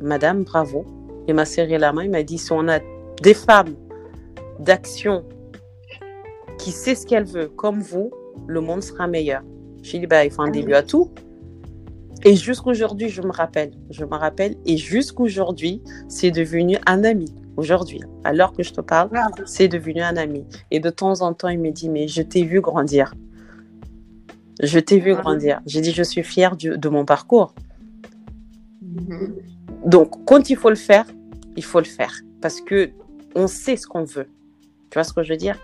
madame, 0.00 0.44
bravo. 0.44 0.84
Il 1.28 1.34
m'a 1.34 1.44
serré 1.44 1.78
la 1.78 1.92
main. 1.92 2.04
Il 2.04 2.10
m'a 2.10 2.22
dit, 2.22 2.38
si 2.38 2.52
on 2.52 2.68
a 2.68 2.78
des 3.22 3.34
femmes 3.34 3.74
d'action 4.60 5.24
qui 6.58 6.70
sait 6.70 6.94
ce 6.94 7.06
qu'elle 7.06 7.24
veut, 7.24 7.48
comme 7.48 7.80
vous, 7.80 8.10
le 8.46 8.60
monde 8.60 8.82
sera 8.82 9.06
meilleur. 9.06 9.42
J'ai 9.82 9.98
dit, 9.98 10.06
bah, 10.06 10.24
il 10.24 10.30
faut 10.30 10.42
un 10.42 10.50
début 10.50 10.74
à 10.74 10.82
tout. 10.82 11.10
Et 12.24 12.34
jusqu'aujourd'hui, 12.34 13.08
je 13.08 13.22
me 13.22 13.30
rappelle, 13.30 13.72
je 13.90 14.04
me 14.04 14.14
rappelle, 14.14 14.56
et 14.64 14.76
jusqu'aujourd'hui, 14.76 15.82
c'est 16.08 16.30
devenu 16.30 16.76
un 16.86 17.04
ami. 17.04 17.32
Aujourd'hui, 17.56 18.00
alors 18.24 18.52
que 18.52 18.62
je 18.62 18.72
te 18.72 18.80
parle, 18.80 19.10
c'est 19.44 19.68
devenu 19.68 20.00
un 20.02 20.16
ami. 20.16 20.44
Et 20.70 20.80
de 20.80 20.90
temps 20.90 21.20
en 21.22 21.32
temps, 21.34 21.48
il 21.48 21.58
me 21.60 21.70
dit, 21.70 21.88
mais 21.88 22.08
je 22.08 22.22
t'ai 22.22 22.42
vu 22.44 22.60
grandir. 22.60 23.14
Je 24.62 24.78
t'ai 24.78 24.98
vu 24.98 25.12
Ah. 25.16 25.20
grandir. 25.20 25.60
J'ai 25.66 25.80
dit, 25.80 25.92
je 25.92 26.02
suis 26.02 26.22
fière 26.22 26.56
du- 26.56 26.76
de 26.78 26.88
mon 26.88 27.04
parcours. 27.04 27.54
Mhm. 28.96 29.36
Donc, 29.84 30.24
quand 30.24 30.50
il 30.50 30.56
faut 30.56 30.70
le 30.70 30.76
faire, 30.76 31.06
il 31.56 31.64
faut 31.64 31.78
le 31.78 31.86
faire. 31.86 32.14
Parce 32.40 32.60
que 32.60 32.90
on 33.34 33.46
sait 33.46 33.76
ce 33.76 33.86
qu'on 33.86 34.04
veut. 34.04 34.28
Tu 34.90 34.94
vois 34.94 35.04
ce 35.04 35.12
que 35.12 35.22
je 35.22 35.32
veux 35.32 35.36
dire? 35.36 35.58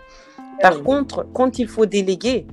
Par 0.61 0.83
contre, 0.83 1.25
quand 1.33 1.59
il 1.59 1.67
faut 1.67 1.85
déléguer, 1.85 2.45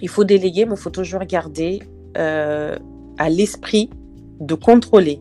il 0.00 0.08
faut 0.08 0.24
déléguer, 0.24 0.64
mais 0.64 0.74
il 0.74 0.80
faut 0.80 0.90
toujours 0.90 1.20
garder 1.20 1.80
euh, 2.16 2.76
à 3.18 3.28
l'esprit 3.28 3.90
de 4.40 4.54
contrôler. 4.54 5.20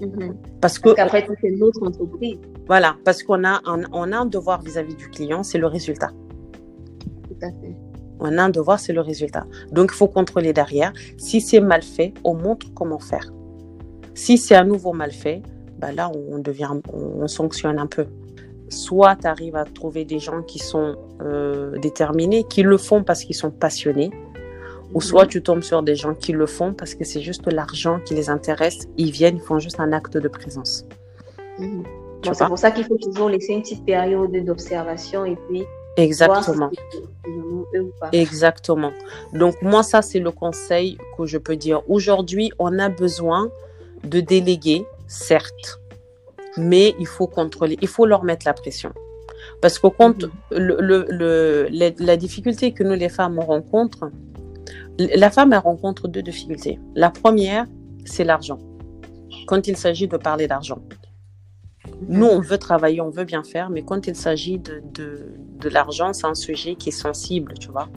Mhm. 0.00 0.36
Parce 0.60 0.78
que, 0.78 0.94
qu'après, 0.94 1.26
c'est 1.40 1.50
notre 1.50 1.82
entreprise. 1.86 2.38
voilà, 2.66 2.96
parce 3.04 3.22
qu'on 3.22 3.42
a, 3.44 3.60
un, 3.64 3.82
on 3.92 4.12
a 4.12 4.18
un 4.18 4.26
devoir 4.26 4.62
vis-à-vis 4.62 4.94
du 4.94 5.08
client, 5.08 5.42
c'est 5.42 5.58
le 5.58 5.66
résultat. 5.66 6.10
Tout 7.28 7.36
à 7.42 7.48
fait. 7.48 7.87
On 8.20 8.36
a 8.38 8.42
un 8.42 8.48
devoir, 8.48 8.80
c'est 8.80 8.92
le 8.92 9.00
résultat. 9.00 9.46
Donc, 9.72 9.90
il 9.92 9.96
faut 9.96 10.08
contrôler 10.08 10.52
derrière. 10.52 10.92
Si 11.16 11.40
c'est 11.40 11.60
mal 11.60 11.82
fait, 11.82 12.14
on 12.24 12.34
montre 12.34 12.66
comment 12.74 12.98
faire. 12.98 13.32
Si 14.14 14.38
c'est 14.38 14.56
à 14.56 14.64
nouveau 14.64 14.92
mal 14.92 15.12
fait, 15.12 15.42
bah 15.78 15.92
là, 15.92 16.10
on 16.10 16.38
devient, 16.38 16.70
on, 16.92 17.22
on 17.22 17.28
sanctionne 17.28 17.78
un 17.78 17.86
peu. 17.86 18.06
Soit 18.68 19.16
tu 19.16 19.26
arrives 19.26 19.56
à 19.56 19.64
trouver 19.64 20.04
des 20.04 20.18
gens 20.18 20.42
qui 20.42 20.58
sont 20.58 20.96
euh, 21.22 21.78
déterminés, 21.78 22.44
qui 22.44 22.62
le 22.62 22.76
font 22.76 23.02
parce 23.02 23.24
qu'ils 23.24 23.36
sont 23.36 23.50
passionnés, 23.50 24.10
ou 24.94 25.00
soit 25.00 25.26
tu 25.26 25.42
tombes 25.42 25.62
sur 25.62 25.82
des 25.82 25.94
gens 25.94 26.14
qui 26.14 26.32
le 26.32 26.46
font 26.46 26.72
parce 26.72 26.94
que 26.94 27.04
c'est 27.04 27.20
juste 27.20 27.50
l'argent 27.50 28.00
qui 28.04 28.14
les 28.14 28.30
intéresse. 28.30 28.88
Ils 28.96 29.10
viennent, 29.10 29.36
ils 29.36 29.42
font 29.42 29.58
juste 29.58 29.80
un 29.80 29.92
acte 29.92 30.16
de 30.16 30.28
présence. 30.28 30.84
Mhm. 31.58 31.84
Bon, 32.24 32.34
c'est 32.34 32.46
pour 32.46 32.58
ça 32.58 32.70
qu'il 32.70 32.84
faut 32.84 32.96
toujours 32.96 33.28
laisser 33.28 33.52
une 33.52 33.62
petite 33.62 33.84
période 33.84 34.32
d'observation 34.44 35.24
et 35.24 35.36
puis 35.48 35.64
Exactement. 35.98 36.70
Exactement. 38.12 38.92
Donc 39.32 39.54
moi, 39.62 39.82
ça, 39.82 40.00
c'est 40.02 40.20
le 40.20 40.30
conseil 40.30 40.96
que 41.16 41.26
je 41.26 41.38
peux 41.38 41.56
dire. 41.56 41.82
Aujourd'hui, 41.88 42.50
on 42.58 42.78
a 42.78 42.88
besoin 42.88 43.50
de 44.04 44.20
déléguer, 44.20 44.86
certes, 45.08 45.80
mais 46.56 46.94
il 46.98 47.06
faut 47.06 47.26
contrôler, 47.26 47.76
il 47.82 47.88
faut 47.88 48.06
leur 48.06 48.22
mettre 48.24 48.46
la 48.46 48.54
pression. 48.54 48.92
Parce 49.60 49.78
que 49.78 49.88
quand 49.88 50.22
Mhm. 50.22 50.30
le, 50.52 50.76
le, 50.80 51.06
le- 51.10 51.68
la, 51.70 51.90
la 51.98 52.16
difficulté 52.16 52.72
que 52.72 52.82
nous, 52.84 52.94
les 52.94 53.08
femmes, 53.08 53.38
on 53.38 53.46
rencontre, 53.46 54.10
la 54.98 55.30
femme, 55.30 55.52
elle 55.52 55.58
rencontre 55.60 56.08
deux 56.08 56.22
difficultés. 56.22 56.78
La 56.94 57.10
première, 57.10 57.64
c'est 58.04 58.24
l'argent. 58.24 58.58
Quand 59.46 59.66
il 59.68 59.76
s'agit 59.76 60.08
de 60.08 60.16
parler 60.16 60.46
d'argent. 60.46 60.80
Nous, 62.06 62.26
on 62.26 62.40
veut 62.40 62.58
travailler, 62.58 63.00
on 63.00 63.10
veut 63.10 63.24
bien 63.24 63.42
faire, 63.42 63.70
mais 63.70 63.82
quand 63.82 64.06
il 64.06 64.14
s'agit 64.14 64.58
de, 64.58 64.82
de, 64.94 65.26
de 65.60 65.68
l'argent, 65.68 66.12
c'est 66.12 66.26
un 66.26 66.34
sujet 66.34 66.74
qui 66.76 66.90
est 66.90 66.92
sensible, 66.92 67.54
tu 67.58 67.68
vois. 67.70 67.88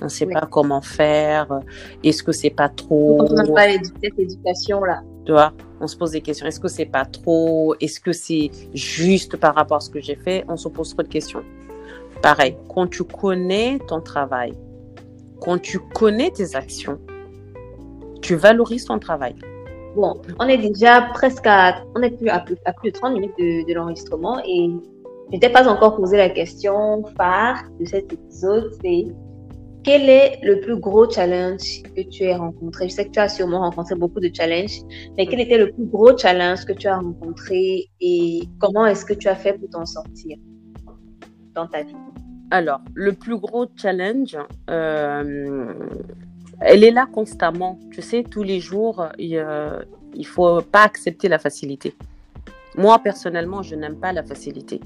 On 0.00 0.06
ne 0.06 0.10
sait 0.10 0.26
Oui. 0.26 0.34
pas 0.34 0.46
comment 0.50 0.80
faire. 0.80 1.60
Est-ce 2.02 2.22
que 2.22 2.32
c'est 2.32 2.50
pas 2.50 2.68
trop 2.68 3.22
on 3.22 3.32
n'a 3.32 3.44
pas 3.44 3.68
cette 4.02 4.18
éducation-là. 4.18 5.02
Tu 5.24 5.32
vois, 5.32 5.52
on 5.80 5.86
se 5.86 5.96
pose 5.96 6.10
des 6.10 6.20
questions. 6.20 6.46
Est-ce 6.46 6.58
que 6.60 6.68
c'est 6.68 6.84
pas 6.86 7.04
trop 7.04 7.74
Est-ce 7.80 8.00
que 8.00 8.12
c'est 8.12 8.50
juste 8.74 9.36
par 9.36 9.54
rapport 9.54 9.76
à 9.78 9.80
ce 9.80 9.88
que 9.88 10.00
j'ai 10.00 10.16
fait 10.16 10.44
On 10.48 10.56
se 10.56 10.68
pose 10.68 10.92
trop 10.92 11.02
de 11.02 11.08
questions. 11.08 11.42
Pareil, 12.22 12.56
quand 12.74 12.88
tu 12.88 13.04
connais 13.04 13.78
ton 13.86 14.00
travail, 14.00 14.54
quand 15.40 15.58
tu 15.62 15.78
connais 15.78 16.30
tes 16.30 16.56
actions, 16.56 16.98
tu 18.20 18.34
valorises 18.34 18.86
ton 18.86 18.98
travail. 18.98 19.36
Bon, 19.94 20.20
on 20.40 20.48
est 20.48 20.58
déjà 20.58 21.02
presque 21.14 21.46
à, 21.46 21.84
plus 21.94 22.26
de 22.26 22.90
30 22.90 23.14
minutes 23.14 23.34
de, 23.38 23.68
de 23.68 23.74
l'enregistrement 23.74 24.40
et 24.44 24.68
je 25.32 25.38
t'ai 25.38 25.48
pas 25.48 25.68
encore 25.68 25.96
posé 25.96 26.16
la 26.16 26.28
question 26.28 27.04
phare 27.16 27.62
de 27.80 27.84
cet 27.84 28.12
épisode, 28.12 28.72
c'est 28.82 29.06
quel 29.84 30.08
est 30.08 30.40
le 30.42 30.60
plus 30.60 30.76
gros 30.76 31.08
challenge 31.10 31.82
que 31.94 32.00
tu 32.08 32.26
as 32.26 32.38
rencontré? 32.38 32.88
Je 32.88 32.94
sais 32.94 33.04
que 33.04 33.10
tu 33.10 33.18
as 33.18 33.28
sûrement 33.28 33.60
rencontré 33.60 33.94
beaucoup 33.94 34.20
de 34.20 34.30
challenges, 34.34 34.80
mais 35.16 35.26
quel 35.26 35.40
était 35.40 35.58
le 35.58 35.70
plus 35.70 35.86
gros 35.86 36.16
challenge 36.16 36.64
que 36.64 36.72
tu 36.72 36.88
as 36.88 36.96
rencontré 36.96 37.90
et 38.00 38.42
comment 38.58 38.86
est-ce 38.86 39.04
que 39.04 39.12
tu 39.12 39.28
as 39.28 39.36
fait 39.36 39.52
pour 39.52 39.68
t'en 39.68 39.84
sortir 39.84 40.38
dans 41.54 41.66
ta 41.66 41.82
vie? 41.82 41.94
Alors, 42.50 42.80
le 42.94 43.12
plus 43.12 43.38
gros 43.38 43.66
challenge, 43.76 44.38
euh, 44.70 45.74
elle 46.64 46.82
est 46.82 46.90
là 46.90 47.06
constamment. 47.06 47.78
Tu 47.90 48.02
sais, 48.02 48.22
tous 48.22 48.42
les 48.42 48.60
jours, 48.60 49.06
il 49.18 49.36
ne 49.36 50.24
faut 50.24 50.62
pas 50.62 50.82
accepter 50.82 51.28
la 51.28 51.38
facilité. 51.38 51.94
Moi, 52.76 52.98
personnellement, 52.98 53.62
je 53.62 53.74
n'aime 53.76 53.96
pas 53.96 54.12
la 54.12 54.22
facilité. 54.22 54.80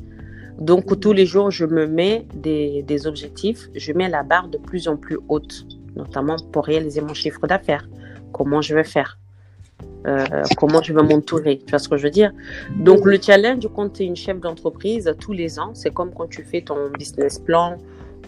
Donc, 0.58 0.98
tous 1.00 1.12
les 1.12 1.24
jours, 1.24 1.50
je 1.50 1.64
me 1.64 1.86
mets 1.86 2.26
des, 2.34 2.82
des, 2.82 3.06
objectifs, 3.06 3.68
je 3.74 3.92
mets 3.92 4.08
la 4.08 4.24
barre 4.24 4.48
de 4.48 4.58
plus 4.58 4.88
en 4.88 4.96
plus 4.96 5.18
haute, 5.28 5.66
notamment 5.94 6.36
pour 6.52 6.64
réaliser 6.66 7.00
mon 7.00 7.14
chiffre 7.14 7.46
d'affaires. 7.46 7.88
Comment 8.32 8.60
je 8.60 8.74
vais 8.74 8.84
faire? 8.84 9.18
Euh, 10.06 10.42
Comment 10.56 10.82
je 10.82 10.92
vais 10.92 11.02
m'entourer? 11.02 11.58
Tu 11.64 11.70
vois 11.70 11.78
ce 11.78 11.88
que 11.88 11.96
je 11.96 12.04
veux 12.04 12.10
dire? 12.10 12.32
Donc, 12.76 13.04
le 13.04 13.20
challenge, 13.22 13.68
quand 13.74 13.90
tu 13.90 14.02
es 14.02 14.06
une 14.06 14.16
chef 14.16 14.40
d'entreprise, 14.40 15.14
tous 15.20 15.32
les 15.32 15.60
ans, 15.60 15.70
c'est 15.74 15.94
comme 15.94 16.12
quand 16.12 16.28
tu 16.28 16.42
fais 16.42 16.62
ton 16.62 16.90
business 16.90 17.38
plan 17.38 17.78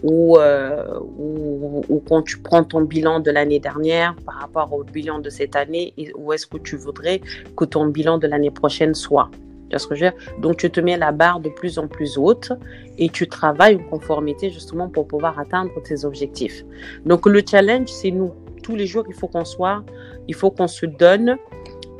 ou, 0.03 0.39
euh, 0.39 0.99
ou, 1.19 1.83
ou, 1.89 2.03
quand 2.09 2.23
tu 2.23 2.39
prends 2.39 2.65
ton 2.65 2.83
bilan 2.83 3.21
de 3.21 3.31
l'année 3.31 3.61
dernière 3.61 4.15
par 4.25 4.37
rapport 4.37 4.73
au 4.73 4.83
bilan 4.85 5.19
de 5.19 5.31
cette 5.31 5.57
année 5.57 5.93
où 6.17 6.33
est-ce 6.33 6.47
que 6.47 6.59
tu 6.59 6.77
voudrais 6.77 7.21
que 7.57 7.65
ton 7.65 7.87
bilan 7.87 8.19
de 8.19 8.27
l'année 8.27 8.51
prochaine 8.51 8.95
soit? 8.95 9.31
Tu 9.33 9.77
vois 9.77 9.79
ce 9.79 9.87
que 9.87 9.95
je 9.95 10.05
veux 10.05 10.11
dire? 10.11 10.41
Donc, 10.41 10.57
tu 10.57 10.71
te 10.71 10.81
mets 10.81 10.97
la 10.97 11.13
barre 11.13 11.41
de 11.41 11.49
plus 11.49 11.79
en 11.79 11.87
plus 11.87 12.19
haute 12.19 12.53
et 12.99 13.09
tu 13.09 13.29
travailles 13.29 13.77
en 13.77 13.91
conformité 13.91 14.51
justement 14.51 14.89
pour 14.89 15.07
pouvoir 15.07 15.39
atteindre 15.39 15.71
tes 15.85 16.05
objectifs. 16.05 16.65
Donc, 17.05 17.27
le 17.27 17.43
challenge, 17.49 17.89
c'est 17.89 18.11
nous. 18.11 18.33
Tous 18.63 18.75
les 18.75 18.87
jours, 18.87 19.05
il 19.09 19.15
faut 19.15 19.29
qu'on 19.29 19.45
soit, 19.45 19.85
il 20.29 20.35
faut 20.35 20.51
qu'on 20.51 20.67
se 20.67 20.87
donne, 20.87 21.37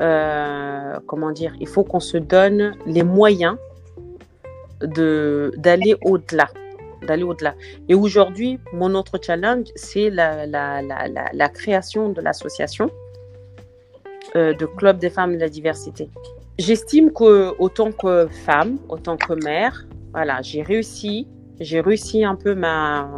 euh, 0.01 0.99
comment 1.07 1.31
dire, 1.31 1.53
il 1.61 1.69
faut 1.69 1.85
qu'on 1.85 2.01
se 2.01 2.17
donne 2.17 2.75
les 2.87 3.03
moyens 3.05 3.57
d'aller 4.81 5.95
au-delà 6.03 6.49
d'aller 7.07 7.23
au-delà. 7.23 7.55
Et 7.89 7.95
aujourd'hui, 7.95 8.59
mon 8.73 8.95
autre 8.95 9.19
challenge, 9.23 9.67
c'est 9.75 10.11
la, 10.11 10.47
la, 10.47 10.83
la, 10.83 11.09
la, 11.33 11.49
création 11.49 12.11
de 12.11 12.21
l'association 12.21 12.91
euh, 14.37 14.55
de 14.55 14.67
Club 14.67 14.99
des 14.99 15.11
femmes 15.11 15.35
de 15.35 15.41
la 15.41 15.49
diversité. 15.49 16.11
J'estime 16.59 17.13
que 17.13 17.55
autant 17.59 17.93
que 17.93 18.29
femme, 18.29 18.79
autant 18.89 19.17
que 19.17 19.33
mère, 19.33 19.87
voilà, 20.13 20.43
j'ai 20.43 20.63
réussi, 20.63 21.27
j'ai 21.59 21.81
réussi 21.81 22.25
un 22.25 22.35
peu 22.35 22.55
ma, 22.55 23.09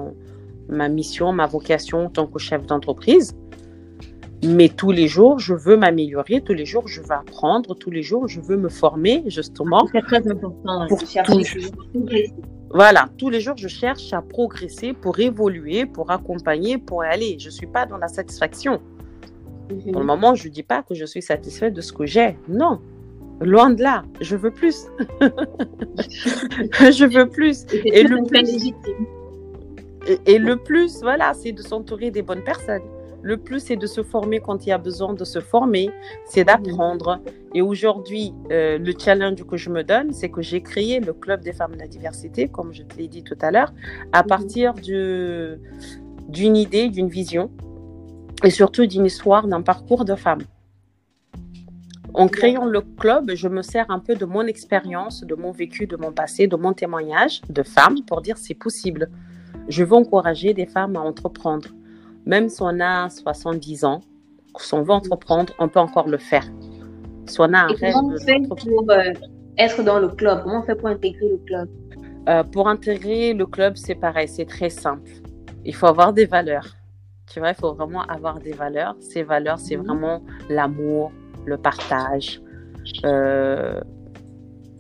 ma 0.69 0.89
mission, 0.89 1.33
ma 1.33 1.47
vocation 1.47 2.07
en 2.07 2.11
tant 2.11 2.27
que 2.27 2.39
chef 2.39 2.67
d'entreprise. 2.67 3.35
Mais 4.45 4.69
tous 4.69 4.91
les 4.91 5.07
jours, 5.07 5.39
je 5.39 5.55
veux 5.55 5.77
m'améliorer, 5.77 6.41
tous 6.41 6.53
les 6.53 6.67
jours, 6.67 6.89
je 6.89 7.01
veux 7.01 7.13
apprendre, 7.13 7.77
tous 7.77 7.91
les 7.91 8.03
jours, 8.03 8.27
je 8.27 8.41
veux 8.41 8.57
me 8.57 8.69
former, 8.69 9.23
justement. 9.27 9.87
C'est 9.93 10.03
très 10.03 10.29
important. 10.29 10.87
Pour 10.89 10.99
tout. 10.99 11.43
Voilà, 12.73 13.09
tous 13.19 13.29
les 13.29 13.41
jours, 13.41 13.57
je 13.57 13.69
cherche 13.69 14.13
à 14.13 14.23
progresser 14.23 14.95
pour 14.95 15.19
évoluer, 15.21 15.85
pour 15.85 16.11
accompagner, 16.11 16.79
pour 16.79 17.03
aller. 17.03 17.37
Je 17.39 17.47
ne 17.47 17.53
suis 17.53 17.67
pas 17.67 17.85
dans 17.87 17.99
la 17.99 18.09
satisfaction. 18.09 18.81
-hmm. 19.69 19.93
Pour 19.93 20.01
le 20.01 20.07
moment, 20.07 20.35
je 20.35 20.49
ne 20.49 20.53
dis 20.53 20.63
pas 20.63 20.83
que 20.83 20.95
je 20.95 21.05
suis 21.05 21.23
satisfaite 21.23 21.75
de 21.75 21.81
ce 21.81 21.93
que 21.93 22.07
j'ai. 22.07 22.37
Non, 22.49 22.81
loin 23.41 23.71
de 23.71 23.83
là. 23.83 24.05
Je 24.21 24.37
veux 24.37 24.51
plus. 24.51 24.87
je 26.99 27.07
veux 27.15 27.29
plus. 27.29 27.57
Et, 27.73 28.01
et 28.01 28.03
le 28.05 28.19
plus. 28.31 28.73
Et, 30.11 30.19
et, 30.33 30.39
le 30.39 30.57
plus, 30.57 31.01
voilà, 31.03 31.33
c'est 31.35 31.53
de 31.53 31.63
s'entourer 31.63 32.11
des 32.11 32.23
bonnes 32.23 32.43
personnes. 32.43 32.83
Le 33.23 33.37
plus, 33.37 33.61
c'est 33.61 33.77
de 33.77 33.87
se 33.87 34.03
former 34.03 34.41
quand 34.41 34.67
il 34.67 34.71
y 34.71 34.73
a 34.73 34.79
besoin 34.79 35.15
de 35.15 35.25
se 35.25 35.39
former, 35.39 35.91
c'est 36.27 36.45
d'apprendre. 36.45 37.21
Et 37.55 37.63
aujourd'hui, 37.63 38.35
euh, 38.51 38.79
le 38.79 38.93
challenge 38.99 39.45
que 39.45 39.57
je 39.57 39.71
me 39.71 39.85
donne, 39.85 40.13
c'est 40.13 40.29
que 40.29 40.43
j'ai 40.43 40.61
créé 40.61 40.99
le 40.99 41.13
Club 41.13 41.43
des 41.43 41.53
femmes 41.53 41.75
de 41.75 41.79
la 41.79 41.87
diversité, 41.87 42.49
comme 42.49 42.73
je 42.73 42.83
te 42.83 42.97
l'ai 42.97 43.07
dit 43.07 43.23
tout 43.23 43.39
à 43.41 43.53
l'heure, 43.53 43.73
à 44.13 44.25
partir 44.25 44.75
d'une 44.75 46.57
idée, 46.57 46.89
d'une 46.89 47.09
vision, 47.09 47.51
et 48.43 48.51
surtout 48.51 48.87
d'une 48.87 49.07
histoire, 49.07 49.47
d'un 49.47 49.63
parcours 49.63 50.05
de 50.05 50.17
femme. 50.17 50.43
En 52.15 52.29
créant 52.29 52.67
le 52.67 52.83
club, 52.83 53.31
je 53.35 53.49
me 53.49 53.63
sers 53.63 53.91
un 53.91 53.99
peu 53.99 54.17
de 54.17 54.27
mon 54.27 54.47
expérience, 54.47 55.25
de 55.25 55.35
mon 55.35 55.51
vécu, 55.51 55.87
de 55.87 55.97
mon 55.97 56.13
passé, 56.13 56.47
de 56.47 56.57
mon 56.57 56.75
témoignage 56.75 57.41
de 57.49 57.63
femme 57.63 58.03
pour 58.07 58.21
dire 58.21 58.37
c'est 58.37 58.55
possible. 58.55 59.09
Je 59.69 59.83
veux 59.83 59.95
encourager 59.95 60.53
des 60.53 60.67
femmes 60.67 60.97
à 60.97 61.01
entreprendre 61.01 61.69
même 62.27 62.49
si 62.49 62.63
on 62.63 62.81
a 62.81 63.09
70 63.09 63.85
ans, 63.85 64.01
si 64.59 64.75
on 64.75 64.83
veut 64.83 64.93
entreprendre, 64.93 65.53
on 65.59 65.69
peut 65.69 65.81
encore 65.81 66.09
le 66.09 66.19
faire. 66.19 66.45
Si 67.27 67.41
on 67.41 67.53
a 67.53 67.59
un 67.59 67.69
Et 67.69 67.75
rêve. 67.75 67.95
Comment 67.95 68.15
on 68.15 68.19
fait 68.19 68.41
pour 68.49 68.91
euh, 68.91 69.13
être 69.59 69.83
dans 69.83 69.99
le 69.99 70.09
club? 70.09 70.43
Comment 70.43 70.61
on 70.61 70.63
fait 70.63 70.75
pour 70.75 70.89
intégrer 70.89 71.29
le 71.29 71.39
club? 71.39 71.69
Euh, 72.29 72.45
Pour 72.45 72.69
intégrer 72.69 73.35
le 73.35 73.47
club, 73.47 73.77
c'est 73.77 73.97
pareil, 73.97 74.29
c'est 74.29 74.45
très 74.45 74.71
simple. 74.71 75.11
Il 75.65 75.75
faut 75.75 75.87
avoir 75.87 76.13
des 76.13 76.27
valeurs. 76.27 76.77
Tu 77.33 77.41
vois, 77.41 77.51
il 77.51 77.55
faut 77.57 77.73
vraiment 77.75 78.03
avoir 78.03 78.39
des 78.39 78.53
valeurs. 78.53 78.95
Ces 79.01 79.25
valeurs, 79.25 79.59
c'est 79.59 79.77
mmh. 79.77 79.83
vraiment 79.83 80.23
l'amour, 80.49 81.11
le 81.47 81.57
partage, 81.57 82.41
euh, 83.05 83.81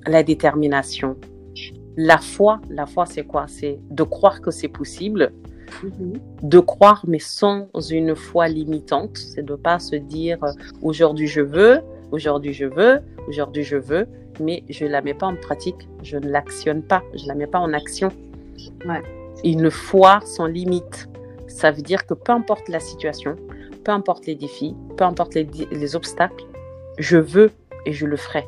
la 0.07 0.22
détermination. 0.22 1.16
La 1.96 2.18
foi, 2.18 2.61
la 2.70 2.87
foi, 2.87 3.07
c'est 3.07 3.24
quoi? 3.24 3.46
C'est 3.48 3.81
de 3.90 4.02
croire 4.05 4.40
que 4.40 4.50
c'est 4.50 4.68
possible 4.68 5.33
Mmh. 5.82 6.18
de 6.42 6.58
croire 6.58 7.04
mais 7.06 7.18
sans 7.18 7.68
une 7.90 8.14
foi 8.14 8.48
limitante, 8.48 9.16
c'est 9.16 9.44
de 9.44 9.54
pas 9.54 9.78
se 9.78 9.96
dire 9.96 10.38
aujourd'hui 10.80 11.26
je 11.26 11.40
veux, 11.40 11.80
aujourd'hui 12.11 12.52
je 12.52 12.66
veux, 12.66 13.00
aujourd'hui 13.28 13.64
je 13.64 13.76
veux, 13.76 14.06
mais 14.40 14.62
je 14.68 14.87
la 14.87 15.02
mets 15.02 15.14
pas 15.14 15.26
en 15.26 15.37
pratique, 15.37 15.88
je 16.02 16.18
ne 16.18 16.28
l'actionne 16.28 16.82
pas, 16.82 17.02
je 17.14 17.26
la 17.26 17.35
mets 17.35 17.46
pas 17.46 17.58
en 17.58 17.72
action. 17.72 18.11
Ouais. 18.87 19.02
Une 19.44 19.70
foi 19.70 20.20
sans 20.24 20.46
limite, 20.46 21.08
ça 21.48 21.70
veut 21.70 21.82
dire 21.82 22.06
que 22.06 22.14
peu 22.14 22.32
importe 22.32 22.68
la 22.68 22.80
situation, 22.80 23.37
peu 23.85 23.92
importe 23.92 24.26
les 24.26 24.35
défis, 24.35 24.74
peu 24.96 25.04
importe 25.04 25.35
les, 25.35 25.48
les 25.70 25.96
obstacles, 25.96 26.44
je 26.98 27.16
veux 27.16 27.50
et 27.87 27.92
je 27.92 28.06
le 28.06 28.16
ferai. 28.16 28.46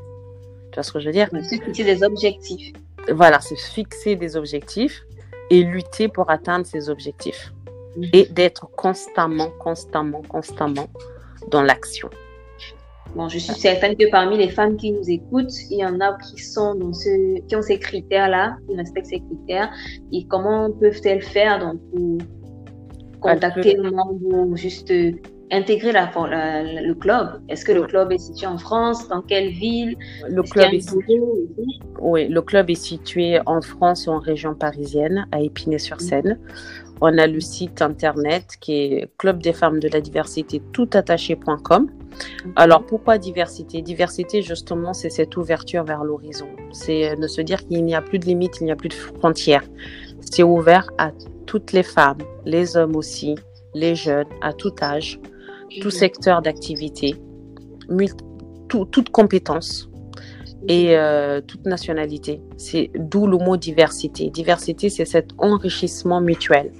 Tu 0.71 0.77
vois 0.77 0.83
ce 0.83 0.93
que 0.93 1.01
je 1.01 1.07
veux 1.07 1.13
dire? 1.13 1.29
C'est 1.49 1.63
fixer 1.63 1.85
des 1.85 2.03
objectifs. 2.03 2.73
Voilà, 3.13 3.41
c'est 3.41 3.59
fixer 3.59 4.17
des 4.17 4.37
objectifs 4.37 5.05
et 5.51 5.63
lutter 5.63 6.09
pour 6.09 6.31
atteindre 6.31 6.67
ces 6.67 6.89
objectifs. 6.89 7.53
Mmh. 7.97 8.05
Et 8.13 8.25
d'être 8.27 8.69
constamment, 8.77 9.51
constamment, 9.61 10.23
constamment 10.23 10.89
dans 11.51 11.63
l'action. 11.63 12.11
Bon, 13.15 13.29
je 13.29 13.39
suis 13.39 13.55
certaine 13.55 13.97
que 13.97 14.11
parmi 14.11 14.37
les 14.37 14.49
femmes 14.49 14.77
qui 14.77 14.91
nous 14.91 15.09
écoutent, 15.09 15.53
il 15.71 15.79
y 15.79 15.87
en 15.87 16.01
a 16.01 16.19
qui 16.19 16.43
sont 16.43 16.75
dans 16.75 16.93
ce, 16.93 17.41
qui 17.47 17.55
ont 17.55 17.63
ces 17.63 17.79
critères-là, 17.79 18.57
qui 18.69 18.77
respectent 18.77 19.07
ces 19.07 19.21
critères. 19.21 19.71
Et 20.13 20.27
comment 20.27 20.73
peuvent-elles 20.73 21.23
faire 21.23 21.61
donc 21.61 21.81
pour 21.93 22.19
contacter 23.21 23.75
le 23.75 23.93
membre 23.93 24.49
ou 24.49 24.57
juste 24.57 24.93
intégrer 25.55 25.93
la, 25.93 26.11
la, 26.31 26.63
le 26.63 26.95
club? 26.95 27.41
Est-ce 27.49 27.65
que 27.65 27.73
le 27.73 27.83
club 27.83 28.13
est 28.13 28.19
situé 28.19 28.47
en 28.47 28.59
France 28.59 29.09
Dans 29.09 29.23
quelle 29.23 29.51
ville? 29.51 29.97
Le 30.29 30.43
club 30.43 30.73
est 30.73 30.81
situé. 30.81 31.21
Oui, 32.01 32.29
le 32.29 32.43
club 32.43 32.71
est 32.71 32.75
situé 32.75 33.41
en 33.47 33.61
France, 33.61 34.09
en 34.09 34.19
région 34.19 34.55
parisienne, 34.55 35.27
à 35.33 35.41
Épinay-sur-Seine. 35.41 36.39
Mmh. 36.39 36.95
On 37.01 37.19
a 37.19 37.27
le 37.27 37.41
site 37.41 37.83
internet 37.83 38.57
qui 38.61 38.73
est 38.73 39.11
club 39.19 39.43
des 39.43 39.53
femmes 39.53 39.81
de 39.81 39.89
la 39.89 40.01
diversité 40.01 40.63
toutattaché.com. 40.73 41.91
Alors 42.57 42.87
pourquoi 42.87 43.19
diversité? 43.19 43.83
Diversité, 43.83 44.43
justement, 44.43 44.93
c'est 44.93 45.11
cette 45.11 45.37
ouverture 45.37 45.85
vers 45.85 46.05
l'horizon. 46.05 46.47
C'est 46.73 47.17
de 47.17 47.27
se 47.27 47.41
dire 47.41 47.67
qu'il 47.67 47.85
n'y 47.85 47.95
a 47.95 48.03
plus 48.03 48.19
de 48.19 48.27
limites, 48.27 48.59
il 48.61 48.65
n'y 48.65 48.73
a 48.73 48.77
plus 48.77 48.89
de 48.89 48.95
frontières. 48.95 49.65
C'est 50.21 50.45
ouvert 50.45 50.89
à 50.99 51.11
toutes 51.47 51.73
les 51.73 51.83
femmes, 51.83 52.19
les 52.45 52.77
hommes 52.77 52.97
aussi, 52.97 53.35
les 53.75 53.95
jeunes, 53.95 54.29
à 54.41 54.53
tout 54.53 54.73
âge 54.81 55.21
tout 55.81 55.91
secteur 55.91 56.43
d'activité, 56.43 57.17
tout, 58.69 58.85
toute 58.87 59.11
compétence. 59.11 59.89
et 60.69 60.97
euh, 60.97 61.41
toute 61.41 61.67
nationalité. 61.67 62.41
C'est 62.57 62.91
d'où 62.97 63.27
le 63.27 63.37
mot 63.39 63.57
diversité. 63.57 64.31
Diversité, 64.31 64.89
c'est 64.89 65.05
cet 65.05 65.33
enrichissement 65.39 66.21
mutuel. 66.21 66.73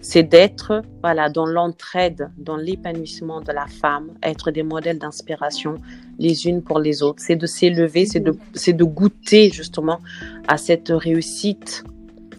C'est 0.00 0.22
d'être 0.22 0.82
voilà, 1.02 1.30
dans 1.30 1.46
l'entraide, 1.46 2.30
dans 2.36 2.56
l'épanouissement 2.56 3.40
de 3.40 3.52
la 3.52 3.66
femme, 3.66 4.10
être 4.22 4.50
des 4.50 4.62
modèles 4.62 4.98
d'inspiration 4.98 5.76
les 6.18 6.46
unes 6.46 6.62
pour 6.62 6.78
les 6.78 7.02
autres. 7.02 7.22
C'est 7.26 7.36
de 7.36 7.46
s'élever, 7.46 8.06
c'est 8.06 8.20
de, 8.20 8.32
de 8.32 8.84
goûter 8.84 9.50
justement 9.50 9.98
à 10.46 10.56
cette 10.58 10.90
réussite 10.90 11.84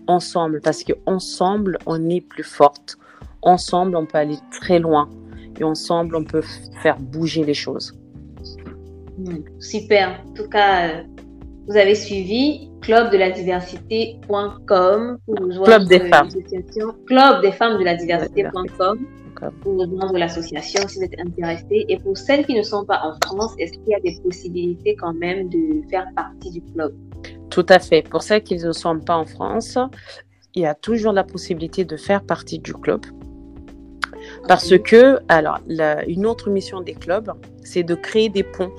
ensemble, 0.08 0.62
parce 0.62 0.84
qu'ensemble, 0.84 1.80
on 1.88 2.08
est 2.10 2.22
plus 2.22 2.44
forte. 2.44 2.98
Ensemble, 3.42 3.96
on 3.96 4.06
peut 4.06 4.20
aller 4.20 4.38
très 4.52 4.80
loin. 4.80 5.10
Et 5.60 5.64
ensemble, 5.64 6.16
on 6.16 6.24
peut 6.24 6.44
faire 6.82 6.98
bouger 7.00 7.44
les 7.44 7.54
choses. 7.54 7.96
Super. 9.60 10.24
En 10.28 10.34
tout 10.34 10.50
cas, 10.50 10.90
euh, 10.90 11.04
vous 11.68 11.78
avez 11.78 11.96
suivi 11.96 12.70
clubdeladiversité.com 12.82 15.18
pour 15.26 15.36
Club 15.64 15.86
des 15.86 16.02
femmes. 16.02 16.28
Club 17.08 17.42
des 17.42 17.54
femmes 17.54 17.80
de 17.80 17.84
la 17.84 17.96
diversité.com 17.96 19.00
pour 19.62 19.80
rejoindre 19.80 20.18
l'association 20.18 20.88
si 20.88 21.00
vous 21.00 21.06
êtes 21.06 21.20
intéressé. 21.20 21.86
Et 21.90 22.00
pour 22.00 22.18
celles 22.18 22.46
qui 22.46 22.54
ne 22.54 22.64
sont 22.64 22.86
pas 22.86 23.02
en 23.04 23.14
France, 23.26 23.54
est-ce 23.60 23.74
qu'il 23.74 23.90
y 23.90 23.96
a 23.96 24.00
des 24.00 24.18
possibilités 24.22 24.96
quand 24.96 25.14
même 25.14 25.50
de 25.50 25.82
faire 25.90 26.08
partie 26.16 26.52
du 26.52 26.62
club? 26.62 26.96
Tout 27.50 27.66
à 27.70 27.80
fait. 27.80 28.04
Pour 28.04 28.24
celles 28.24 28.44
qui 28.44 28.58
ne 28.58 28.72
sont 28.72 29.00
pas 29.00 29.18
en 29.18 29.26
France, 29.26 29.78
il 30.54 30.62
y 30.62 30.66
a 30.66 30.76
toujours 30.76 31.14
la 31.14 31.24
possibilité 31.24 31.86
de 31.86 31.98
faire 31.98 32.24
partie 32.24 32.60
du 32.60 32.74
club. 32.74 33.02
Parce 34.48 34.78
que, 34.78 35.20
alors, 35.28 35.60
une 36.08 36.26
autre 36.26 36.50
mission 36.50 36.82
des 36.82 36.94
clubs, 36.94 37.32
c'est 37.64 37.84
de 37.84 37.96
créer 37.96 38.30
des 38.30 38.44
ponts 38.44 38.72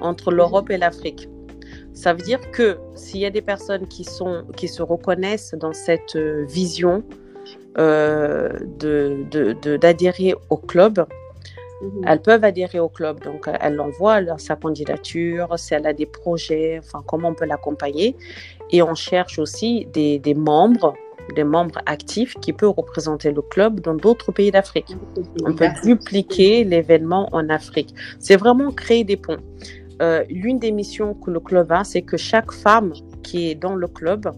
entre 0.00 0.30
l'Europe 0.30 0.70
et 0.70 0.76
l'Afrique. 0.76 1.28
Ça 1.94 2.12
veut 2.12 2.22
dire 2.22 2.50
que 2.50 2.76
s'il 2.94 3.20
y 3.20 3.26
a 3.26 3.30
des 3.30 3.40
personnes 3.40 3.88
qui, 3.88 4.04
sont, 4.04 4.44
qui 4.54 4.68
se 4.68 4.82
reconnaissent 4.82 5.54
dans 5.54 5.72
cette 5.72 6.16
euh, 6.16 6.44
vision 6.46 7.02
euh, 7.78 8.50
d'adhérer 9.80 10.32
de, 10.32 10.38
au 10.50 10.58
club, 10.58 11.06
mhm. 11.80 12.04
elles 12.06 12.20
peuvent 12.20 12.44
adhérer 12.44 12.80
au 12.80 12.90
club. 12.90 13.20
Donc, 13.24 13.48
elles 13.60 13.80
envoient 13.80 14.20
sa 14.36 14.56
candidature, 14.56 15.58
si 15.58 15.72
elle 15.72 15.86
a 15.86 15.94
des 15.94 16.04
projets, 16.04 16.80
enfin, 16.80 17.02
comment 17.06 17.28
on 17.28 17.34
peut 17.34 17.46
l'accompagner. 17.46 18.14
Et 18.70 18.82
on 18.82 18.94
cherche 18.94 19.38
aussi 19.38 19.86
des, 19.86 20.18
des 20.18 20.34
membres 20.34 20.94
des 21.34 21.44
membres 21.44 21.80
actifs 21.86 22.34
qui 22.40 22.52
peuvent 22.52 22.74
représenter 22.76 23.32
le 23.32 23.42
club 23.42 23.80
dans 23.80 23.94
d'autres 23.94 24.32
pays 24.32 24.50
d'Afrique. 24.50 24.96
On 25.44 25.54
peut 25.54 25.68
dupliquer 25.82 26.64
l'événement 26.64 27.28
en 27.32 27.48
Afrique. 27.48 27.94
C'est 28.18 28.36
vraiment 28.36 28.70
créer 28.70 29.04
des 29.04 29.16
ponts. 29.16 29.38
Euh, 30.02 30.24
l'une 30.28 30.58
des 30.58 30.72
missions 30.72 31.14
que 31.14 31.30
le 31.30 31.40
club 31.40 31.72
a, 31.72 31.84
c'est 31.84 32.02
que 32.02 32.16
chaque 32.16 32.52
femme 32.52 32.92
qui 33.22 33.50
est 33.50 33.54
dans 33.54 33.74
le 33.74 33.88
club, 33.88 34.30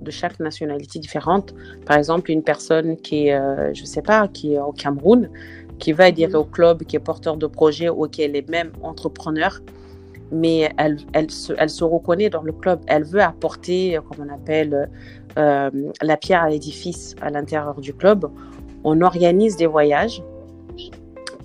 de 0.00 0.10
chaque 0.10 0.40
nationalité 0.40 0.98
différente, 0.98 1.54
par 1.86 1.96
exemple 1.96 2.30
une 2.30 2.42
personne 2.42 2.96
qui 2.96 3.28
est, 3.28 3.34
euh, 3.34 3.72
je 3.72 3.84
sais 3.84 4.02
pas, 4.02 4.26
qui 4.28 4.54
est 4.54 4.58
au 4.58 4.72
Cameroun, 4.72 5.30
qui 5.78 5.92
va 5.92 6.04
adhérer 6.04 6.34
au 6.34 6.44
club, 6.44 6.82
qui 6.84 6.96
est 6.96 7.00
porteur 7.00 7.36
de 7.36 7.46
projet 7.46 7.88
ou 7.88 8.06
qui 8.08 8.22
est 8.22 8.48
même 8.48 8.72
entrepreneur, 8.82 9.60
mais 10.32 10.72
elle, 10.78 10.98
elle, 11.12 11.30
se, 11.30 11.52
elle 11.58 11.70
se 11.70 11.84
reconnaît 11.84 12.30
dans 12.30 12.42
le 12.42 12.52
club. 12.52 12.80
Elle 12.86 13.04
veut 13.04 13.20
apporter, 13.20 13.98
comme 14.08 14.26
on 14.26 14.32
appelle, 14.32 14.88
euh, 15.38 15.70
la 16.00 16.16
pierre 16.16 16.42
à 16.42 16.50
l'édifice 16.50 17.14
à 17.20 17.30
l'intérieur 17.30 17.80
du 17.80 17.94
club. 17.94 18.30
On 18.84 19.00
organise 19.00 19.56
des 19.56 19.66
voyages 19.66 20.22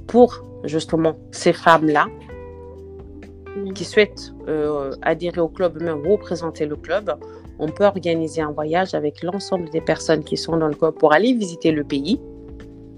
pour 0.07 0.43
justement 0.63 1.15
ces 1.31 1.53
femmes-là 1.53 2.07
qui 3.73 3.85
souhaitent 3.85 4.33
euh, 4.47 4.91
adhérer 5.01 5.41
au 5.41 5.47
club, 5.47 5.81
même 5.81 6.05
représenter 6.07 6.65
le 6.65 6.75
club, 6.75 7.17
on 7.59 7.67
peut 7.67 7.85
organiser 7.85 8.41
un 8.41 8.51
voyage 8.51 8.93
avec 8.93 9.23
l'ensemble 9.23 9.69
des 9.69 9.81
personnes 9.81 10.23
qui 10.23 10.37
sont 10.37 10.57
dans 10.57 10.67
le 10.67 10.75
club 10.75 10.93
pour 10.95 11.13
aller 11.13 11.33
visiter 11.33 11.71
le 11.71 11.83
pays. 11.83 12.19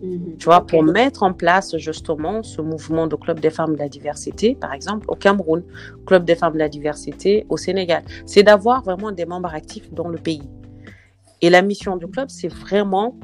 Mhm. 0.02 0.38
Tu 0.38 0.46
vois, 0.46 0.66
pour 0.66 0.84
mettre 0.84 1.24
en 1.24 1.34
place 1.34 1.76
justement 1.78 2.42
ce 2.44 2.62
mouvement 2.62 3.08
de 3.08 3.16
club 3.16 3.40
des 3.40 3.50
femmes 3.50 3.74
de 3.74 3.80
la 3.80 3.90
diversité, 3.90 4.56
par 4.56 4.74
exemple 4.74 5.06
au 5.10 5.16
Cameroun, 5.16 5.64
club 6.06 6.24
des 6.26 6.36
femmes 6.36 6.54
de 6.54 6.60
la 6.60 6.70
diversité 6.70 7.46
au 7.50 7.58
Sénégal. 7.58 8.04
C'est 8.26 8.44
d'avoir 8.44 8.82
vraiment 8.84 9.12
des 9.12 9.26
membres 9.26 9.54
actifs 9.54 9.92
dans 9.94 10.08
le 10.08 10.18
pays. 10.18 10.44
Et 11.42 11.50
la 11.50 11.62
mission 11.62 11.96
du 11.98 12.08
club, 12.08 12.30
c'est 12.30 12.48
vraiment 12.48 13.18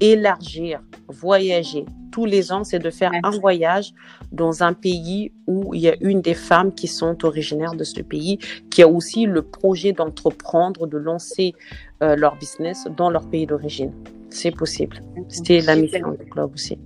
élargir, 0.00 0.82
voyager, 1.08 1.84
tous 2.10 2.26
les 2.26 2.52
ans, 2.52 2.64
c'est 2.64 2.78
de 2.78 2.90
faire 2.90 3.12
un 3.22 3.30
voyage 3.30 3.92
dans 4.32 4.62
un 4.62 4.72
pays 4.72 5.32
où 5.46 5.74
il 5.74 5.80
y 5.80 5.88
a 5.88 5.96
une 6.00 6.20
des 6.20 6.34
femmes 6.34 6.74
qui 6.74 6.88
sont 6.88 7.24
originaires 7.24 7.74
de 7.74 7.84
ce 7.84 8.00
pays, 8.02 8.38
qui 8.70 8.82
a 8.82 8.88
aussi 8.88 9.26
le 9.26 9.42
projet 9.42 9.92
d'entreprendre, 9.92 10.86
de 10.86 10.98
lancer 10.98 11.54
euh, 12.02 12.16
leur 12.16 12.36
business 12.36 12.86
dans 12.96 13.10
leur 13.10 13.28
pays 13.28 13.46
d'origine. 13.46 13.92
C'est 14.30 14.50
possible. 14.50 15.02
C'était 15.28 15.60
la 15.60 15.76
mission 15.76 16.12
du 16.12 16.24
club 16.26 16.52
aussi. 16.54 16.78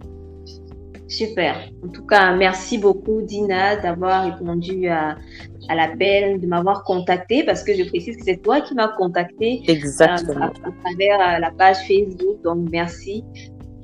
Super. 1.08 1.68
En 1.84 1.88
tout 1.88 2.06
cas, 2.06 2.34
merci 2.34 2.78
beaucoup, 2.78 3.20
Dina, 3.22 3.76
d'avoir 3.76 4.24
répondu 4.24 4.88
à, 4.88 5.16
à 5.68 5.74
l'appel, 5.74 6.40
de 6.40 6.46
m'avoir 6.46 6.82
contacté, 6.84 7.44
parce 7.44 7.62
que 7.62 7.74
je 7.74 7.84
précise 7.84 8.16
que 8.16 8.24
c'est 8.24 8.42
toi 8.42 8.60
qui 8.60 8.74
m'as 8.74 8.88
contacté. 8.88 9.62
Exactement. 9.68 10.46
Euh, 10.46 10.68
à, 10.68 10.70
travers 10.82 11.20
euh, 11.20 11.38
la 11.40 11.50
page 11.50 11.76
Facebook. 11.86 12.40
Donc, 12.42 12.68
merci 12.70 13.22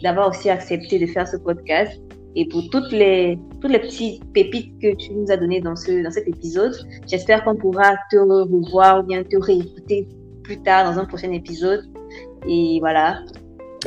d'avoir 0.02 0.30
aussi 0.30 0.48
accepté 0.48 0.98
de 0.98 1.06
faire 1.06 1.28
ce 1.28 1.36
podcast 1.36 2.00
et 2.36 2.46
pour 2.46 2.68
toutes 2.70 2.92
les, 2.92 3.38
toutes 3.60 3.72
les 3.72 3.80
petites 3.80 4.24
pépites 4.32 4.72
que 4.80 4.94
tu 4.94 5.12
nous 5.12 5.30
as 5.30 5.36
données 5.36 5.60
dans, 5.60 5.76
ce, 5.76 6.02
dans 6.02 6.10
cet 6.10 6.28
épisode. 6.28 6.72
J'espère 7.06 7.44
qu'on 7.44 7.56
pourra 7.56 7.96
te 8.10 8.16
revoir 8.16 9.00
ou 9.00 9.02
bien 9.02 9.22
te 9.24 9.36
réécouter 9.36 10.08
plus 10.44 10.60
tard 10.62 10.90
dans 10.90 10.98
un 10.98 11.04
prochain 11.04 11.32
épisode. 11.32 11.84
Et 12.48 12.78
voilà. 12.80 13.20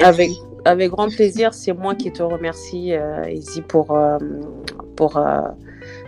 Avec, 0.03 0.31
avec 0.65 0.91
grand 0.91 1.09
plaisir. 1.09 1.53
C'est 1.53 1.73
moi 1.73 1.95
qui 1.95 2.11
te 2.11 2.23
remercie, 2.23 2.93
euh, 2.93 3.29
Izzy, 3.29 3.61
pour, 3.61 3.91
euh, 3.91 4.17
pour 4.95 5.17
euh, 5.17 5.41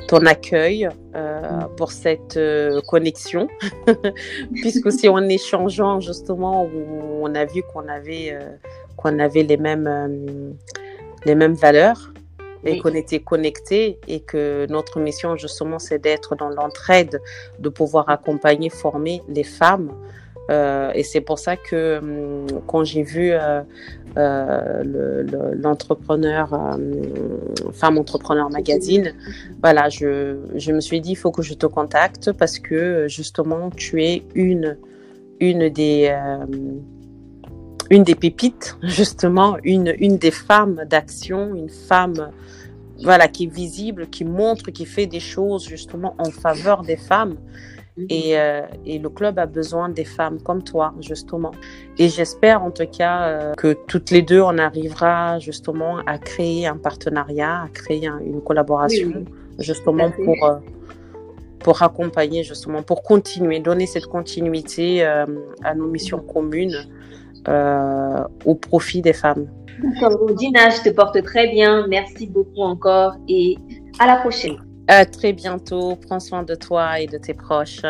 ton 0.08 0.26
accueil, 0.26 0.90
euh, 1.16 1.42
pour 1.78 1.92
cette 1.92 2.40
connexion. 2.88 3.48
Puisque 4.54 4.92
si 4.92 5.10
en 5.10 5.28
échangeant, 5.28 6.00
justement, 6.00 6.68
on 7.22 7.34
a 7.36 7.46
vu 7.46 7.64
qu'on 7.74 7.88
avait 7.88 8.38
qu'on 8.96 9.20
avait 9.20 9.44
les 9.44 9.58
mêmes, 9.58 9.88
euh, 9.88 10.52
les 11.26 11.36
mêmes 11.36 11.54
valeurs 11.54 12.12
et 12.64 12.80
qu'on 12.80 12.96
était 12.96 13.20
connectés 13.20 14.00
et 14.08 14.22
que 14.22 14.66
notre 14.72 15.00
mission 15.00 15.36
justement 15.36 15.78
c'est 15.78 16.00
d'être 16.00 16.36
dans 16.36 16.50
l'entraide, 16.50 17.22
de 17.60 17.70
pouvoir 17.70 18.10
accompagner, 18.10 18.70
former 18.72 19.22
les 19.28 19.44
femmes. 19.44 19.92
Euh, 20.52 20.92
et 20.94 21.04
c'est 21.04 21.22
pour 21.22 21.40
ça 21.40 21.58
que 21.58 21.98
hum, 22.00 22.46
quand 22.68 22.84
j'ai 22.84 23.04
vu 23.04 23.32
euh, 23.34 24.84
l'entrepreneur, 25.56 26.50
Femme 27.74 27.98
Entrepreneur 27.98 28.50
Magazine, 28.50 29.14
voilà, 29.62 29.90
je, 29.90 30.38
je, 30.56 30.72
me 30.72 30.80
suis 30.82 31.02
dit, 31.02 31.12
il 31.12 31.18
faut 31.18 31.32
que 31.32 31.42
je 31.42 31.54
te 31.54 31.66
contacte 31.66 32.32
parce 32.32 32.60
que 32.60 33.08
justement, 33.08 33.70
tu 33.72 34.04
es 34.04 34.24
une, 34.36 34.78
une 35.40 35.70
des 35.70 36.16
une 37.92 38.04
des 38.04 38.16
pépites, 38.16 38.78
justement, 38.82 39.58
une, 39.64 39.94
une 40.00 40.18
des 40.18 40.32
femmes 40.32 40.86
d'action, 40.90 41.54
une 41.56 41.70
femme 41.70 42.32
voilà, 43.04 43.28
qui 43.28 43.46
est 43.46 43.54
visible, 43.54 44.08
qui 44.08 44.24
montre, 44.24 44.72
qui 44.72 44.86
fait 44.86 45.06
des 45.06 45.20
choses 45.20 45.68
justement 45.68 46.16
en 46.18 46.32
faveur 46.32 46.82
des 46.82 46.96
femmes. 46.96 47.36
Mhm. 47.98 48.08
Et, 48.10 48.38
euh, 48.38 48.62
et, 48.86 49.00
le 49.00 49.10
club 49.10 49.40
a 49.40 49.46
besoin 49.46 49.88
des 49.88 50.04
femmes 50.04 50.42
comme 50.42 50.64
toi, 50.64 50.94
justement. 51.00 51.52
Et 51.98 52.10
j'espère 52.10 52.62
en 52.62 52.72
tout 52.72 52.86
cas 52.86 53.28
euh, 53.28 53.54
que 53.54 53.74
toutes 53.88 54.12
les 54.12 54.22
deux, 54.22 54.42
on 54.42 54.58
arrivera 54.58 55.40
justement 55.40 56.00
à 56.06 56.18
créer 56.18 56.68
un 56.68 56.76
partenariat, 56.76 57.64
à 57.64 57.68
créer 57.70 58.08
une 58.08 58.42
collaboration, 58.42 59.24
justement 59.60 60.12
pour, 60.12 60.46
euh, 60.46 60.58
pour 61.60 61.82
accompagner, 61.84 62.44
justement, 62.44 62.84
pour 62.84 63.02
continuer, 63.02 63.62
donner 63.62 63.86
cette 63.86 64.08
continuité 64.08 65.04
à 65.04 65.74
nos 65.76 65.88
missions 65.88 66.20
communes 66.20 66.76
au 68.46 68.56
profit 68.56 69.02
des 69.02 69.14
femmes. 69.14 69.48
Dina, 70.36 70.70
je 70.70 70.82
te 70.84 70.90
porte 70.90 71.22
très 71.24 71.48
bien. 71.48 71.88
Merci 71.88 72.28
beaucoup 72.28 72.62
encore 72.62 73.16
et 73.28 73.58
à 74.00 74.08
la 74.08 74.18
prochaine. 74.18 74.58
À 74.88 75.06
très 75.06 75.34
bientôt. 75.34 75.96
Prends 75.96 76.20
soin 76.20 76.44
de 76.44 76.54
toi 76.54 77.00
et 77.00 77.08
de 77.08 77.18
tes 77.18 77.34
proches. 77.34 77.82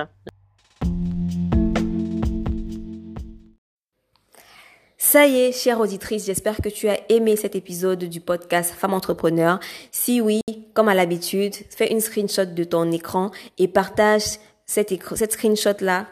Ça 4.98 5.28
y 5.28 5.40
est, 5.40 5.52
chère 5.52 5.80
auditrice, 5.80 6.26
j'espère 6.26 6.58
que 6.58 6.68
tu 6.68 6.90
as 6.90 7.00
aimé 7.10 7.36
cet 7.36 7.56
épisode 7.56 8.04
du 8.04 8.20
podcast 8.20 8.74
Femme 8.74 8.94
Entrepreneur. 8.94 9.60
Si 9.92 10.20
oui, 10.20 10.42
comme 10.74 10.90
à 10.90 10.94
l'habitude, 10.94 11.54
fais 11.70 11.92
une 11.92 12.02
screenshot 12.02 12.46
de 12.46 12.64
ton 12.64 12.92
écran 12.92 13.32
et 13.58 13.68
partage 13.68 14.40
cette, 14.66 14.94
cette 15.16 15.32
screenshot-là 15.32 16.08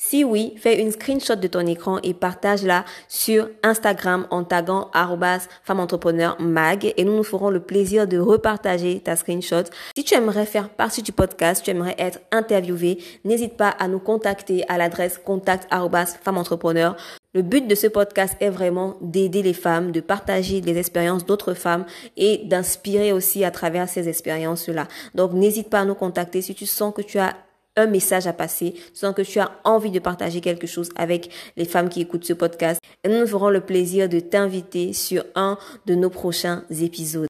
Si 0.00 0.22
oui, 0.22 0.54
fais 0.56 0.80
une 0.80 0.92
screenshot 0.92 1.34
de 1.34 1.48
ton 1.48 1.66
écran 1.66 1.98
et 2.04 2.14
partage-la 2.14 2.84
sur 3.08 3.48
Instagram 3.64 4.28
en 4.30 4.44
taguant 4.44 4.92
mag 6.38 6.94
et 6.96 7.04
nous 7.04 7.16
nous 7.16 7.24
ferons 7.24 7.50
le 7.50 7.58
plaisir 7.58 8.06
de 8.06 8.16
repartager 8.16 9.00
ta 9.00 9.16
screenshot. 9.16 9.64
Si 9.96 10.04
tu 10.04 10.14
aimerais 10.14 10.46
faire 10.46 10.68
partie 10.68 11.02
du 11.02 11.10
podcast, 11.10 11.64
tu 11.64 11.72
aimerais 11.72 11.96
être 11.98 12.20
interviewé, 12.30 12.98
n'hésite 13.24 13.56
pas 13.56 13.70
à 13.70 13.88
nous 13.88 13.98
contacter 13.98 14.64
à 14.68 14.78
l'adresse 14.78 15.18
contact 15.18 15.66
femme 16.22 16.38
entrepreneur. 16.38 16.96
Le 17.34 17.42
but 17.42 17.66
de 17.66 17.74
ce 17.74 17.88
podcast 17.88 18.36
est 18.38 18.50
vraiment 18.50 18.96
d'aider 19.00 19.42
les 19.42 19.52
femmes, 19.52 19.90
de 19.90 20.00
partager 20.00 20.60
les 20.60 20.78
expériences 20.78 21.26
d'autres 21.26 21.54
femmes 21.54 21.86
et 22.16 22.42
d'inspirer 22.44 23.12
aussi 23.12 23.44
à 23.44 23.50
travers 23.50 23.88
ces 23.88 24.08
expériences-là. 24.08 24.86
Donc 25.16 25.32
n'hésite 25.32 25.70
pas 25.70 25.80
à 25.80 25.84
nous 25.84 25.96
contacter 25.96 26.40
si 26.40 26.54
tu 26.54 26.66
sens 26.66 26.94
que 26.94 27.02
tu 27.02 27.18
as 27.18 27.34
un 27.78 27.86
message 27.86 28.26
à 28.26 28.32
passer, 28.32 28.74
sans 28.92 29.12
que 29.12 29.22
tu 29.22 29.38
as 29.38 29.52
envie 29.64 29.90
de 29.90 30.00
partager 30.00 30.40
quelque 30.40 30.66
chose 30.66 30.90
avec 30.96 31.30
les 31.56 31.64
femmes 31.64 31.88
qui 31.88 32.00
écoutent 32.00 32.24
ce 32.24 32.32
podcast. 32.32 32.80
Et 33.04 33.08
nous 33.08 33.20
nous 33.20 33.26
ferons 33.26 33.48
le 33.48 33.60
plaisir 33.60 34.08
de 34.08 34.20
t'inviter 34.20 34.92
sur 34.92 35.24
un 35.34 35.56
de 35.86 35.94
nos 35.94 36.10
prochains 36.10 36.64
épisodes. 36.70 37.26